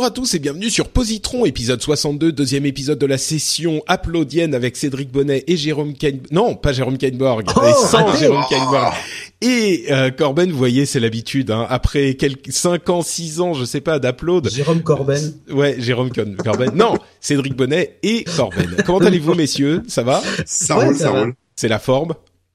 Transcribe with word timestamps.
Bonjour 0.00 0.12
à 0.12 0.14
tous 0.14 0.32
et 0.32 0.38
bienvenue 0.38 0.70
sur 0.70 0.88
Positron, 0.88 1.44
épisode 1.44 1.82
62, 1.82 2.32
deuxième 2.32 2.64
épisode 2.64 2.98
de 2.98 3.04
la 3.04 3.18
session 3.18 3.82
applaudienne 3.86 4.54
avec 4.54 4.78
Cédric 4.78 5.12
Bonnet 5.12 5.44
et 5.46 5.58
Jérôme 5.58 5.92
Kainborg. 5.92 6.32
Non, 6.32 6.54
pas 6.54 6.72
Jérôme 6.72 6.96
Kainborg, 6.96 7.44
mais 7.62 7.72
sans 7.74 8.10
Jérôme 8.18 8.42
Kainborg. 8.48 8.94
Et 9.42 9.88
euh, 9.90 10.10
Corben, 10.10 10.50
vous 10.50 10.56
voyez, 10.56 10.86
c'est 10.86 11.00
l'habitude. 11.00 11.50
Hein, 11.50 11.66
après 11.68 12.14
quelques 12.14 12.50
5 12.50 12.88
ans, 12.88 13.02
6 13.02 13.42
ans, 13.42 13.52
je 13.52 13.66
sais 13.66 13.82
pas, 13.82 13.98
d'applaud. 13.98 14.40
Jérôme 14.50 14.80
Corben. 14.82 15.34
Ouais, 15.50 15.76
Jérôme 15.78 16.10
Con- 16.10 16.34
Corben. 16.42 16.70
Non, 16.74 16.94
Cédric 17.20 17.54
Bonnet 17.54 17.98
et 18.02 18.24
Corben. 18.24 18.76
Comment 18.86 19.00
allez-vous, 19.00 19.34
messieurs? 19.34 19.82
Ça 19.86 20.02
va? 20.02 20.22
Ça 20.46 20.76
roule, 20.76 20.96
ça 20.96 21.10
roule. 21.10 21.34
C'est 21.56 21.68
la 21.68 21.78
forme? 21.78 22.14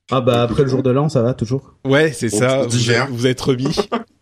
Ah 0.09 0.21
bah 0.21 0.41
après 0.41 0.63
le 0.63 0.69
jour 0.69 0.81
de 0.81 0.89
l'an, 0.89 1.09
ça 1.09 1.21
va 1.21 1.35
toujours. 1.35 1.75
Ouais, 1.85 2.11
c'est 2.11 2.29
ça. 2.29 2.65
vous 3.07 3.27
êtes 3.27 3.41
remis. 3.41 3.75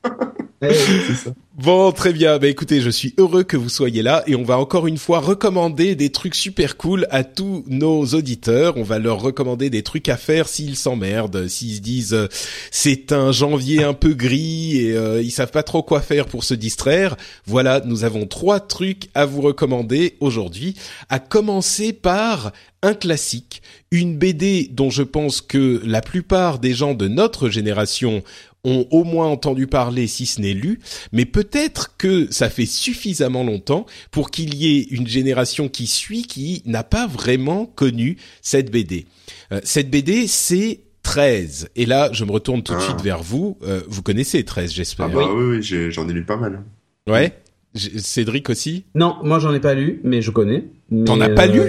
ça. 0.71 1.31
Bon, 1.55 1.91
très 1.91 2.13
bien. 2.13 2.39
Bah 2.39 2.47
écoutez, 2.47 2.81
je 2.81 2.89
suis 2.89 3.13
heureux 3.19 3.43
que 3.43 3.57
vous 3.57 3.69
soyez 3.69 4.01
là 4.01 4.23
et 4.25 4.35
on 4.35 4.43
va 4.43 4.57
encore 4.57 4.87
une 4.87 4.97
fois 4.97 5.19
recommander 5.19 5.93
des 5.93 6.09
trucs 6.09 6.33
super 6.33 6.77
cool 6.77 7.05
à 7.11 7.23
tous 7.23 7.63
nos 7.67 8.05
auditeurs. 8.05 8.75
On 8.77 8.83
va 8.83 8.97
leur 8.97 9.21
recommander 9.21 9.69
des 9.69 9.83
trucs 9.83 10.09
à 10.09 10.17
faire 10.17 10.47
s'ils 10.47 10.75
s'emmerdent, 10.75 11.47
s'ils 11.47 11.75
se 11.75 11.81
disent 11.81 12.13
euh, 12.13 12.27
c'est 12.71 13.11
un 13.11 13.31
janvier 13.31 13.83
un 13.83 13.93
peu 13.93 14.13
gris 14.13 14.77
et 14.77 14.97
euh, 14.97 15.21
ils 15.21 15.31
savent 15.31 15.51
pas 15.51 15.61
trop 15.61 15.83
quoi 15.83 16.01
faire 16.01 16.25
pour 16.25 16.43
se 16.43 16.55
distraire. 16.55 17.17
Voilà, 17.45 17.81
nous 17.85 18.03
avons 18.03 18.25
trois 18.25 18.59
trucs 18.59 19.09
à 19.13 19.25
vous 19.25 19.41
recommander 19.41 20.15
aujourd'hui. 20.21 20.75
À 21.09 21.19
commencer 21.19 21.93
par 21.93 22.51
un 22.81 22.95
classique, 22.95 23.61
une 23.91 24.17
BD 24.17 24.69
dont 24.71 24.89
je 24.89 25.03
pense 25.03 25.39
que 25.39 25.81
la 25.85 26.01
plupart 26.01 26.59
des 26.59 26.73
gens 26.73 26.93
de 26.95 27.07
notre 27.07 27.47
génération 27.47 28.23
ont 28.63 28.87
au 28.91 29.03
moins 29.03 29.27
entendu 29.27 29.67
parler 29.67 30.07
si 30.07 30.25
ce 30.25 30.39
n'est 30.41 30.53
lu, 30.53 30.79
mais 31.11 31.25
peut-être 31.25 31.95
que 31.97 32.31
ça 32.31 32.49
fait 32.49 32.65
suffisamment 32.65 33.43
longtemps 33.43 33.85
pour 34.11 34.31
qu'il 34.31 34.55
y 34.55 34.77
ait 34.77 34.83
une 34.83 35.07
génération 35.07 35.67
qui 35.67 35.85
suit 35.87 36.23
qui 36.23 36.61
n'a 36.65 36.83
pas 36.83 37.05
vraiment 37.07 37.65
connu 37.65 38.17
cette 38.41 38.71
BD. 38.71 39.05
Euh, 39.51 39.59
cette 39.63 39.89
BD, 39.91 40.27
c'est 40.27 40.79
13. 41.03 41.69
Et 41.75 41.85
là, 41.85 42.09
je 42.13 42.23
me 42.23 42.31
retourne 42.31 42.63
tout 42.63 42.71
de 42.73 42.77
Ah. 42.79 42.81
suite 42.85 43.01
vers 43.01 43.21
vous. 43.21 43.57
Euh, 43.63 43.81
vous 43.89 44.01
connaissez 44.01 44.43
13, 44.45 44.71
j'espère. 44.73 45.07
Ah 45.07 45.09
bah 45.13 45.27
oui, 45.33 45.57
oui, 45.61 45.91
j'en 45.91 46.07
ai 46.07 46.13
lu 46.13 46.23
pas 46.23 46.37
mal. 46.37 46.63
Ouais 47.09 47.37
J- 47.75 47.99
Cédric 47.99 48.49
aussi? 48.49 48.85
Non, 48.95 49.17
moi 49.23 49.39
j'en 49.39 49.53
ai 49.53 49.59
pas 49.59 49.73
lu, 49.73 49.99
mais 50.05 50.21
je 50.21 50.31
connais. 50.31 50.63
T'en 51.05 51.19
as 51.19 51.29
pas 51.29 51.47
lu? 51.47 51.61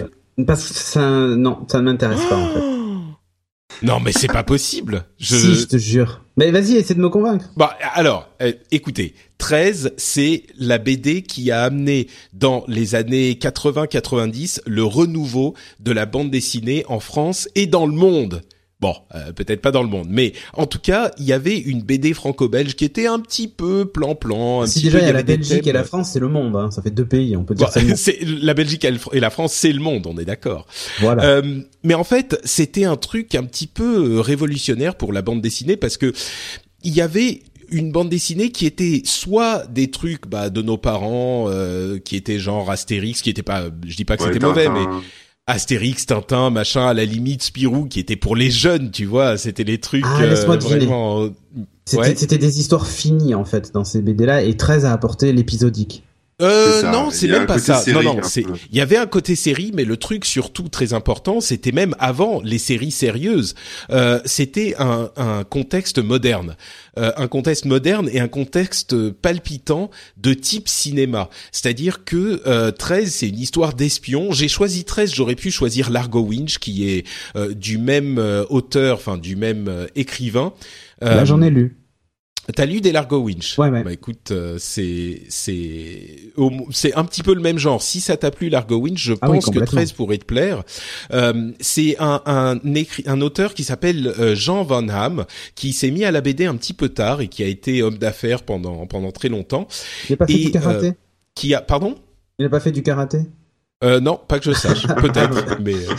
Parce 0.47 0.69
que 0.69 0.75
ça, 0.75 1.01
non, 1.35 1.67
ça 1.69 1.79
ne 1.79 1.85
m'intéresse 1.85 2.25
pas 2.29 2.37
en 2.37 2.53
fait. 2.53 3.87
Non, 3.87 3.99
mais 4.01 4.13
c'est 4.13 4.29
pas 4.29 4.45
possible. 4.45 5.05
Je... 5.19 5.35
Si, 5.37 5.55
je 5.57 5.65
te 5.67 5.77
jure. 5.79 6.24
Mais 6.37 6.51
vas-y, 6.51 6.77
essaie 6.77 6.95
de 6.95 7.01
me 7.01 7.09
convaincre. 7.09 7.49
Bah 7.57 7.77
alors, 7.95 8.29
euh, 8.43 8.53
écoutez, 8.73 9.15
13, 9.39 9.93
c'est 9.97 10.45
la 10.59 10.79
BD 10.79 11.23
qui 11.23 11.53
a 11.53 11.63
amené 11.63 12.09
dans 12.33 12.65
les 12.67 12.97
années 12.97 13.35
80-90 13.35 14.61
le 14.67 14.83
renouveau 14.83 15.55
de 15.79 15.93
la 15.93 16.07
bande 16.07 16.31
dessinée 16.31 16.85
en 16.89 16.99
France 16.99 17.49
et 17.55 17.67
dans 17.67 17.87
le 17.87 17.93
monde. 17.93 18.43
Bon, 18.85 18.95
euh, 19.15 19.33
peut-être 19.33 19.63
pas 19.63 19.71
dans 19.71 19.83
le 19.83 19.89
monde, 19.89 20.09
mais 20.11 20.35
en 20.53 20.67
tout 20.67 20.79
cas, 20.79 21.11
il 21.17 21.25
y 21.25 21.33
avait 21.33 21.57
une 21.57 21.81
BD 21.81 22.13
franco-belge 22.13 22.75
qui 22.75 22.85
était 22.85 23.07
un 23.07 23.19
petit 23.19 23.49
peu 23.49 23.87
plan-plan. 23.87 24.61
un 24.61 24.67
Si 24.67 24.75
petit 24.75 24.85
déjà 24.85 24.99
peu, 24.99 25.05
il 25.05 25.07
y 25.07 25.11
a 25.11 25.13
la 25.15 25.23
Belgique 25.23 25.63
thèmes. 25.63 25.71
et 25.71 25.73
la 25.73 25.85
France, 25.85 26.11
c'est 26.13 26.21
le 26.21 26.29
monde. 26.29 26.55
Hein. 26.55 26.71
Ça 26.71 26.83
fait 26.83 26.91
deux 26.91 27.07
pays, 27.07 27.35
on 27.35 27.45
peut 27.45 27.55
dire 27.55 27.71
Bon, 27.75 27.83
c'est 27.97 28.19
la 28.23 28.53
Belgique 28.53 28.85
et 28.85 29.21
la 29.21 29.31
France, 29.31 29.55
c'est 29.55 29.73
le 29.73 29.81
monde, 29.81 30.07
on 30.07 30.19
est 30.19 30.27
d'accord. 30.27 30.67
Voilà. 31.01 31.25
Euh, 31.25 31.63
mais 31.83 31.95
en 31.95 32.05
fait, 32.05 32.39
c'était 32.45 32.85
un 32.85 32.97
truc 32.97 33.35
un 33.35 33.45
petit 33.45 33.67
peu 33.67 34.17
euh, 34.17 34.21
révolutionnaire 34.21 34.97
pour 34.97 35.15
la 35.15 35.23
bande 35.23 35.41
dessinée 35.41 35.79
parce 35.79 35.97
que 35.97 36.13
il 36.83 36.95
y 36.95 37.01
avait 37.01 37.41
une 37.71 37.91
bande 37.91 38.11
dessinée 38.11 38.51
qui 38.51 38.67
était 38.67 39.01
soit 39.07 39.67
des 39.67 39.91
trucs 39.91 40.29
bah, 40.29 40.51
de 40.51 40.61
nos 40.61 40.77
parents 40.77 41.47
euh, 41.49 41.99
qui 41.99 42.17
étaient 42.17 42.39
genre 42.39 42.71
Astérix, 42.71 43.23
qui 43.23 43.31
était 43.31 43.43
pas, 43.43 43.65
je 43.87 43.97
dis 43.97 44.05
pas 44.05 44.19
que 44.19 44.25
Ouais, 44.25 44.33
c'était 44.35 44.45
mauvais, 44.45 44.69
mais 44.69 44.85
Astérix, 45.47 46.07
Tintin, 46.07 46.51
machin, 46.51 46.87
à 46.87 46.95
la 46.95 47.05
limite 47.05 47.43
Spirou, 47.43 47.85
qui 47.87 48.01
était 48.01 48.17
pour 48.17 48.35
les 48.35 48.51
jeunes, 48.51 48.91
tu 48.91 49.05
vois, 49.05 49.37
c'était 49.37 49.65
les 49.65 49.79
trucs 49.79 50.05
Ah, 50.07 50.19
deviner. 50.57 50.87
vraiment. 50.87 51.29
C'était 51.85 52.01
ouais. 52.03 52.15
c'était 52.17 52.39
des 52.39 52.61
histoires 52.61 52.87
finies 52.87 53.35
en 53.35 53.45
fait 53.45 53.73
dans 53.75 53.85
ces 53.85 54.01
BD-là 54.01 54.43
et 54.43 54.57
13 54.57 54.87
a 54.87 54.93
apporté 54.93 55.33
l'épisodique. 55.35 56.03
Euh, 56.43 56.81
ça, 56.81 56.91
non, 56.91 57.11
c'est 57.11 57.29
même 57.29 57.47
pas 57.47 57.55
côté 57.55 57.67
ça. 57.67 57.77
série, 57.77 58.05
non, 58.05 58.15
non, 58.17 58.23
c'est. 58.25 58.45
Il 58.73 58.77
y 58.77 58.81
avait 58.81 58.97
un 58.97 59.07
côté 59.07 59.37
série, 59.37 59.71
mais 59.73 59.85
le 59.85 59.97
truc 59.97 60.25
surtout 60.25 60.69
très 60.69 60.93
important, 60.93 61.41
c'était 61.41 61.71
même 61.71 61.95
avant 62.01 62.41
les 62.43 62.59
séries 62.59 62.91
sérieuses. 62.91 63.55
Euh, 63.91 64.19
c'était 64.25 64.75
un, 64.79 65.11
un 65.17 65.45
contexte 65.45 65.99
moderne, 65.99 66.57
Euh, 66.97 67.11
un 67.17 67.27
contexte 67.27 67.65
moderne 67.65 68.09
et 68.13 68.21
un 68.21 68.29
contexte 68.29 68.95
palpitant 69.11 69.91
de 70.17 70.33
type 70.33 70.69
cinéma. 70.69 71.29
C'est-à-dire 71.51 72.05
que 72.05 72.41
euh, 72.47 72.71
13, 72.71 73.13
c'est 73.13 73.29
une 73.29 73.39
histoire 73.41 73.75
d'espion. 73.75 74.31
J'ai 74.33 74.47
choisi 74.49 74.85
13, 74.85 75.13
j'aurais 75.13 75.35
pu 75.35 75.51
choisir 75.51 75.91
Largo 75.91 76.21
Winch, 76.21 76.59
qui 76.59 76.89
est 76.89 77.05
euh, 77.37 77.53
du 77.55 77.79
même 77.79 78.19
euh, 78.19 78.45
auteur, 78.49 78.97
enfin 78.99 79.19
du 79.19 79.35
même 79.37 79.67
euh, 79.69 79.87
écrivain. 79.97 80.53
Euh, 81.03 81.17
Là, 81.17 81.25
j'en 81.25 81.43
ai 81.43 81.51
lu. 81.51 81.77
T'as 82.55 82.67
lu 82.67 82.81
des 82.81 82.93
Largo 82.93 83.19
Winch 83.21 83.59
Ouais, 83.59 83.71
ouais. 83.71 83.83
Bah 83.83 83.93
écoute, 83.93 84.31
euh, 84.31 84.57
c'est 84.59 85.23
c'est 85.29 86.31
c'est 86.71 86.95
un 86.95 87.05
petit 87.05 87.23
peu 87.23 87.35
le 87.35 87.41
même 87.41 87.59
genre. 87.59 87.81
Si 87.81 88.01
ça 88.01 88.17
t'a 88.17 88.31
plu 88.31 88.51
Largo 88.51 88.77
Winch, 88.77 88.99
je 88.99 89.15
Ah 89.23 89.31
oui, 89.31 89.37
pense 89.39 89.47
que 89.47 89.51
complètement. 89.51 89.79
13 89.79 89.93
pourrait 89.93 90.19
te 90.19 90.25
plaire. 90.27 90.63
Euh, 91.13 91.53
c'est 91.61 91.97
un 91.99 92.21
un 92.27 92.59
écrit 92.75 93.03
un 93.07 93.21
auteur 93.23 93.55
qui 93.55 93.65
s'appelle 93.65 94.09
euh, 94.19 94.35
Jean 94.35 94.63
Van 94.63 94.87
Ham 94.89 95.25
qui 95.55 95.73
s'est 95.73 95.91
mis 95.91 96.05
à 96.05 96.11
la 96.11 96.21
BD 96.21 96.45
un 96.45 96.57
petit 96.57 96.75
peu 96.75 96.91
tard 96.91 97.21
et 97.23 97.29
qui 97.29 97.43
a 97.43 97.47
été 97.47 97.83
homme 97.83 97.97
d'affaires 97.99 98.43
pendant 98.43 98.87
pendant 98.87 99.11
très 99.11 99.29
longtemps. 99.31 99.67
Il 100.11 100.13
a 100.13 100.17
pas 100.19 100.27
fait 100.27 100.35
Et, 100.35 100.45
du 100.45 100.51
karaté? 100.51 100.93
Qui 101.35 101.55
a 101.55 101.63
pardon? 101.63 101.95
Il 102.39 102.45
a 102.47 102.51
pas 102.51 102.61
fait 102.61 102.73
du 102.73 102.83
karaté? 102.83 103.21
Euh, 103.85 104.01
non, 104.01 104.19
pas 104.27 104.39
que 104.39 104.47
je 104.47 104.53
sache, 104.53 104.87
peut-être, 105.01 105.59
mais 105.61 105.75
euh, 105.75 105.95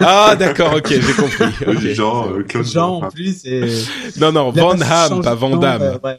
ah 0.00 0.36
d'accord, 0.38 0.74
ok, 0.76 0.86
j'ai 0.88 1.12
compris. 1.12 1.44
ok. 1.66 1.80
Jean, 1.94 2.28
euh, 2.32 2.42
Claude 2.44 2.64
Jean 2.66 3.02
en 3.02 3.08
plus 3.10 3.44
et. 3.44 3.62
Non 4.20 4.32
non, 4.32 4.50
Van 4.50 4.76
pas 4.78 5.06
Ham, 5.06 5.22
pas 5.22 5.34
Van 5.34 5.56
Damme. 5.56 5.82
euh, 5.82 5.98
ouais. 6.02 6.18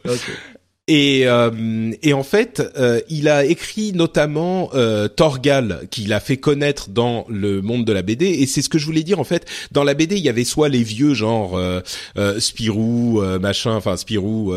Et, 0.88 1.22
euh, 1.26 1.90
et 2.02 2.12
en 2.12 2.22
fait, 2.22 2.62
euh, 2.78 3.00
il 3.08 3.28
a 3.28 3.44
écrit 3.44 3.92
notamment 3.92 4.70
euh, 4.74 5.08
Torgal, 5.08 5.80
qu'il 5.90 6.12
a 6.12 6.20
fait 6.20 6.36
connaître 6.36 6.90
dans 6.90 7.26
le 7.28 7.60
monde 7.60 7.84
de 7.84 7.92
la 7.92 8.02
BD. 8.02 8.26
Et 8.26 8.46
c'est 8.46 8.62
ce 8.62 8.68
que 8.68 8.78
je 8.78 8.86
voulais 8.86 9.02
dire 9.02 9.18
en 9.18 9.24
fait. 9.24 9.46
Dans 9.72 9.82
la 9.82 9.94
BD, 9.94 10.16
il 10.16 10.22
y 10.22 10.28
avait 10.28 10.44
soit 10.44 10.68
les 10.68 10.84
vieux 10.84 11.12
genre 11.12 11.56
euh, 11.56 11.80
euh, 12.16 12.38
Spirou, 12.38 13.20
euh, 13.20 13.40
machin, 13.40 13.74
enfin 13.74 13.96
Spirou, 13.96 14.54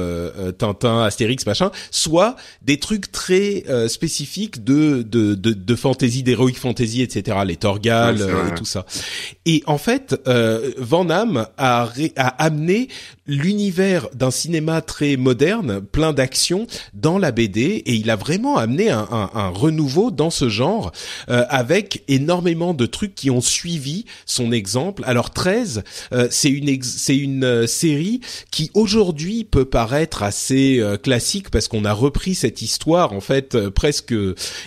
Tintin, 0.60 1.02
Astérix, 1.04 1.48
machin, 1.48 1.72
soit 1.90 2.36
des 2.62 2.78
trucs 2.78 3.12
très 3.12 3.64
euh, 3.68 3.88
spécifiques 3.88 4.64
de 4.64 5.02
de 5.02 5.34
de, 5.34 5.54
de 5.54 5.76
fantasy, 5.76 6.22
d'heroic 6.22 6.54
fantasy, 6.54 7.02
etc. 7.02 7.38
Les 7.44 7.56
Torgal 7.56 8.18
Ouais, 8.22 8.52
et 8.52 8.56
tout 8.56 8.66
ça. 8.66 8.86
Et 9.48 9.64
en 9.66 9.80
fait, 9.80 10.16
euh, 10.28 10.72
Van 10.78 11.06
Damme 11.06 11.48
a, 11.58 11.90
a 12.18 12.28
amené 12.44 12.88
l'univers 13.26 14.10
d'un 14.14 14.32
cinéma 14.32 14.82
très 14.82 15.16
moderne, 15.16 15.82
plein 15.82 16.14
d'action 16.20 16.68
dans 16.94 17.18
la 17.18 17.32
BD 17.32 17.62
et 17.62 17.94
il 17.94 18.10
a 18.10 18.18
vraiment 18.18 18.58
amené 18.58 18.90
un, 18.90 19.08
un, 19.10 19.30
un 19.34 19.48
renouveau 19.48 20.12
dans 20.12 20.30
ce 20.30 20.50
genre 20.50 20.92
euh, 21.30 21.46
avec 21.48 22.04
énormément 22.10 22.74
de 22.74 22.86
trucs 22.86 23.16
qui 23.16 23.30
ont 23.30 23.40
suivi 23.40 24.04
son 24.26 24.52
exemple. 24.52 25.04
Alors 25.06 25.32
13, 25.32 25.84
euh, 26.12 26.28
c'est 26.30 26.50
une 26.50 26.84
c'est 26.84 27.16
une 27.16 27.46
euh, 27.46 27.68
série 27.68 28.20
qui 28.52 28.70
aujourd'hui 28.74 29.46
peut 29.46 29.64
paraître 29.64 30.22
assez 30.22 30.84
classique 31.04 31.52
parce 31.52 31.70
qu'on 31.70 31.86
a 31.86 31.94
repris 31.94 32.36
cette 32.36 32.62
histoire 32.62 33.14
en 33.14 33.22
fait 33.22 33.70
presque 33.70 34.14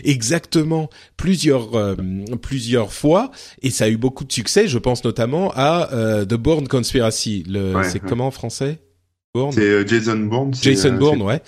exactement 0.05 0.89
plusieurs 1.19 1.97
plusieurs 2.41 2.95
fois 2.95 3.31
et 3.61 3.71
ça 3.71 3.85
a 3.85 3.89
eu 3.89 3.99
beaucoup 3.99 4.25
de 4.25 4.33
succès. 4.33 4.69
Je 4.69 4.79
pense 4.79 5.05
notamment 5.05 5.53
à 5.55 5.91
The 6.25 6.35
Bourne 6.35 6.67
Conspiracy. 6.67 7.45
Le, 7.47 7.83
c'est 7.85 8.01
comment 8.01 8.29
en 8.29 8.31
français? 8.31 8.79
C'est 9.53 9.89
Jason 9.89 10.17
Bourne. 10.17 10.53
Jason 10.53 10.93
Bourne, 10.93 11.23
ouais. 11.23 11.41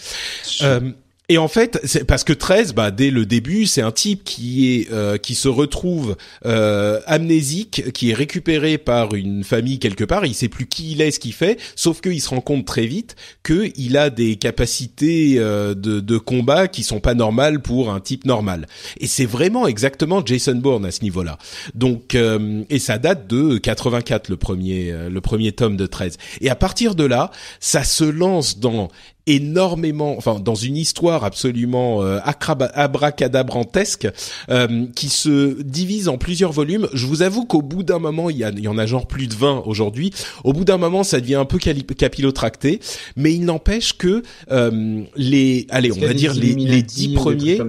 Et 1.30 1.38
en 1.38 1.48
fait, 1.48 1.80
c'est 1.84 2.04
parce 2.04 2.22
que 2.22 2.34
13, 2.34 2.74
bah, 2.74 2.90
dès 2.90 3.10
le 3.10 3.24
début, 3.24 3.64
c'est 3.64 3.80
un 3.80 3.92
type 3.92 4.24
qui 4.24 4.74
est 4.74 4.92
euh, 4.92 5.16
qui 5.16 5.34
se 5.34 5.48
retrouve 5.48 6.16
euh, 6.44 7.00
amnésique, 7.06 7.92
qui 7.92 8.10
est 8.10 8.14
récupéré 8.14 8.76
par 8.76 9.14
une 9.14 9.42
famille 9.42 9.78
quelque 9.78 10.04
part. 10.04 10.26
Il 10.26 10.34
sait 10.34 10.48
plus 10.48 10.66
qui 10.66 10.92
il 10.92 11.00
est, 11.00 11.10
ce 11.10 11.18
qu'il 11.18 11.32
fait, 11.32 11.58
sauf 11.76 12.02
qu'il 12.02 12.20
se 12.20 12.28
rend 12.28 12.42
compte 12.42 12.66
très 12.66 12.84
vite 12.84 13.16
que 13.42 13.70
il 13.76 13.96
a 13.96 14.10
des 14.10 14.36
capacités 14.36 15.36
euh, 15.38 15.74
de, 15.74 16.00
de 16.00 16.18
combat 16.18 16.68
qui 16.68 16.82
sont 16.82 17.00
pas 17.00 17.14
normales 17.14 17.62
pour 17.62 17.90
un 17.90 18.00
type 18.00 18.26
normal. 18.26 18.66
Et 19.00 19.06
c'est 19.06 19.24
vraiment 19.24 19.66
exactement 19.66 20.22
Jason 20.22 20.56
Bourne 20.56 20.84
à 20.84 20.90
ce 20.90 21.02
niveau-là. 21.02 21.38
Donc, 21.74 22.14
euh, 22.16 22.64
et 22.68 22.78
ça 22.78 22.98
date 22.98 23.26
de 23.28 23.56
84 23.56 24.28
le 24.28 24.36
premier 24.36 24.92
euh, 24.92 25.08
le 25.08 25.20
premier 25.22 25.52
tome 25.52 25.78
de 25.78 25.86
13. 25.86 26.18
Et 26.42 26.50
à 26.50 26.54
partir 26.54 26.94
de 26.94 27.04
là, 27.04 27.30
ça 27.60 27.82
se 27.82 28.04
lance 28.04 28.58
dans 28.58 28.90
énormément, 29.26 30.14
enfin 30.16 30.38
dans 30.38 30.54
une 30.54 30.76
histoire 30.76 31.24
absolument 31.24 32.02
euh, 32.02 32.18
abracadabrantesque 32.24 34.08
euh, 34.50 34.86
qui 34.94 35.08
se 35.08 35.62
divise 35.62 36.08
en 36.08 36.18
plusieurs 36.18 36.52
volumes. 36.52 36.88
Je 36.92 37.06
vous 37.06 37.22
avoue 37.22 37.44
qu'au 37.44 37.62
bout 37.62 37.82
d'un 37.82 37.98
moment, 37.98 38.28
il 38.30 38.36
y, 38.36 38.40
il 38.42 38.60
y 38.60 38.68
en 38.68 38.78
a 38.78 38.86
genre 38.86 39.06
plus 39.06 39.26
de 39.26 39.34
20 39.34 39.62
aujourd'hui. 39.66 40.12
Au 40.44 40.52
bout 40.52 40.64
d'un 40.64 40.76
moment, 40.76 41.04
ça 41.04 41.20
devient 41.20 41.36
un 41.36 41.44
peu 41.46 41.58
capillotracté, 41.58 42.80
mais 43.16 43.32
il 43.32 43.44
n'empêche 43.44 43.96
que 43.96 44.22
euh, 44.50 45.02
les, 45.16 45.66
allez, 45.70 45.92
on 45.92 46.00
va 46.00 46.12
dire 46.12 46.34
les, 46.34 46.54
les 46.54 46.82
dix 46.82 47.08
premiers. 47.14 47.60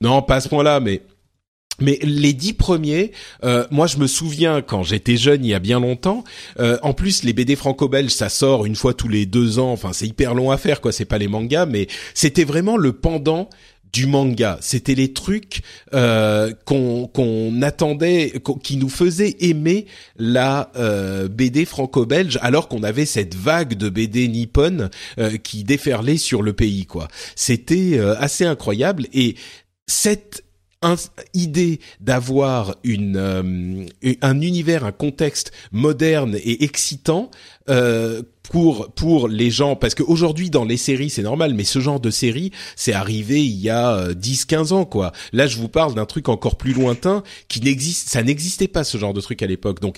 Non, 0.00 0.22
pas 0.22 0.36
à 0.36 0.40
ce 0.40 0.48
point-là, 0.48 0.80
mais 0.80 1.02
mais 1.80 1.98
les 2.02 2.32
dix 2.32 2.52
premiers, 2.52 3.12
euh, 3.44 3.66
moi 3.70 3.86
je 3.86 3.98
me 3.98 4.06
souviens 4.06 4.62
quand 4.62 4.82
j'étais 4.82 5.16
jeune 5.16 5.44
il 5.44 5.48
y 5.48 5.54
a 5.54 5.58
bien 5.58 5.80
longtemps. 5.80 6.24
Euh, 6.60 6.78
en 6.82 6.92
plus 6.92 7.24
les 7.24 7.32
BD 7.32 7.56
franco-belges 7.56 8.12
ça 8.12 8.28
sort 8.28 8.66
une 8.66 8.76
fois 8.76 8.94
tous 8.94 9.08
les 9.08 9.26
deux 9.26 9.58
ans. 9.58 9.72
Enfin 9.72 9.92
c'est 9.92 10.06
hyper 10.06 10.34
long 10.34 10.50
à 10.50 10.58
faire 10.58 10.80
quoi. 10.80 10.92
C'est 10.92 11.04
pas 11.04 11.18
les 11.18 11.28
mangas, 11.28 11.66
mais 11.66 11.88
c'était 12.14 12.44
vraiment 12.44 12.76
le 12.76 12.92
pendant 12.92 13.48
du 13.92 14.06
manga. 14.06 14.58
C'était 14.60 14.94
les 14.94 15.12
trucs 15.12 15.60
euh, 15.94 16.52
qu'on 16.64 17.62
attendait, 17.62 18.32
qui 18.62 18.76
nous 18.76 18.88
faisaient 18.88 19.36
aimer 19.40 19.86
la 20.16 20.72
euh, 20.76 21.28
BD 21.28 21.64
franco-belge, 21.64 22.38
alors 22.42 22.68
qu'on 22.68 22.82
avait 22.82 23.06
cette 23.06 23.34
vague 23.34 23.74
de 23.74 23.88
BD 23.88 24.28
nippon 24.28 24.88
euh, 25.18 25.36
qui 25.36 25.64
déferlait 25.64 26.16
sur 26.16 26.42
le 26.42 26.52
pays. 26.52 26.86
quoi. 26.86 27.08
C'était 27.36 27.98
euh, 27.98 28.14
assez 28.18 28.44
incroyable 28.44 29.06
et 29.12 29.36
cette 29.86 30.44
idée 31.34 31.80
d'avoir 32.00 32.76
une 32.84 33.16
euh, 33.16 33.86
un 34.20 34.40
univers, 34.40 34.84
un 34.84 34.92
contexte 34.92 35.52
moderne 35.70 36.36
et 36.36 36.64
excitant 36.64 37.30
euh, 37.68 38.22
pour 38.52 38.92
pour 38.92 39.28
les 39.28 39.50
gens 39.50 39.76
parce 39.76 39.94
qu'aujourd'hui 39.94 40.50
dans 40.50 40.66
les 40.66 40.76
séries 40.76 41.08
c'est 41.08 41.22
normal 41.22 41.54
mais 41.54 41.64
ce 41.64 41.80
genre 41.80 42.00
de 42.00 42.10
série 42.10 42.52
c'est 42.76 42.92
arrivé 42.92 43.42
il 43.42 43.58
y 43.58 43.70
a 43.70 44.12
10 44.12 44.42
euh, 44.42 44.44
15 44.46 44.72
ans 44.72 44.84
quoi. 44.84 45.12
Là 45.32 45.46
je 45.46 45.56
vous 45.56 45.68
parle 45.68 45.94
d'un 45.94 46.04
truc 46.04 46.28
encore 46.28 46.56
plus 46.56 46.74
lointain 46.74 47.22
qui 47.48 47.62
n'existe 47.62 48.10
ça 48.10 48.22
n'existait 48.22 48.68
pas 48.68 48.84
ce 48.84 48.98
genre 48.98 49.14
de 49.14 49.22
truc 49.22 49.42
à 49.42 49.46
l'époque. 49.46 49.80
Donc 49.80 49.96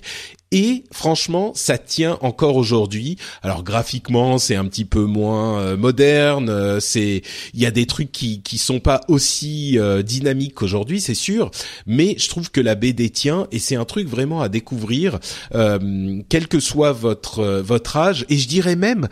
et 0.55 0.85
franchement, 0.93 1.51
ça 1.57 1.79
tient 1.79 2.17
encore 2.21 2.55
aujourd'hui. 2.55 3.17
Alors 3.43 3.65
graphiquement, 3.65 4.39
c'est 4.39 4.55
un 4.55 4.65
petit 4.67 4.85
peu 4.85 5.03
moins 5.05 5.59
euh, 5.59 5.77
moderne. 5.77 6.49
Euh, 6.49 6.79
c'est, 6.79 7.23
il 7.55 7.61
y 7.61 7.67
a 7.67 7.73
des 7.73 7.87
trucs 7.87 8.13
qui 8.13 8.41
qui 8.41 8.59
sont 8.59 8.79
pas 8.79 9.01
aussi 9.09 9.81
euh, 9.81 10.03
dynamiques 10.03 10.55
qu'aujourd'hui, 10.55 11.01
c'est 11.01 11.15
sûr. 11.15 11.51
Mais 11.87 12.15
je 12.19 12.29
trouve 12.29 12.53
que 12.53 12.61
la 12.61 12.77
BD 12.77 13.11
tient 13.11 13.49
et 13.51 13.59
c'est 13.59 13.75
un 13.75 13.85
truc 13.85 14.07
vraiment 14.07 14.43
à 14.43 14.49
découvrir, 14.49 15.19
quel 15.51 16.47
que 16.47 16.61
soit 16.61 16.93
votre 16.93 17.45
votre 17.59 17.97
âge. 17.97 18.25
Je 18.45 18.49
dirais 18.49 18.77
même 18.77 19.09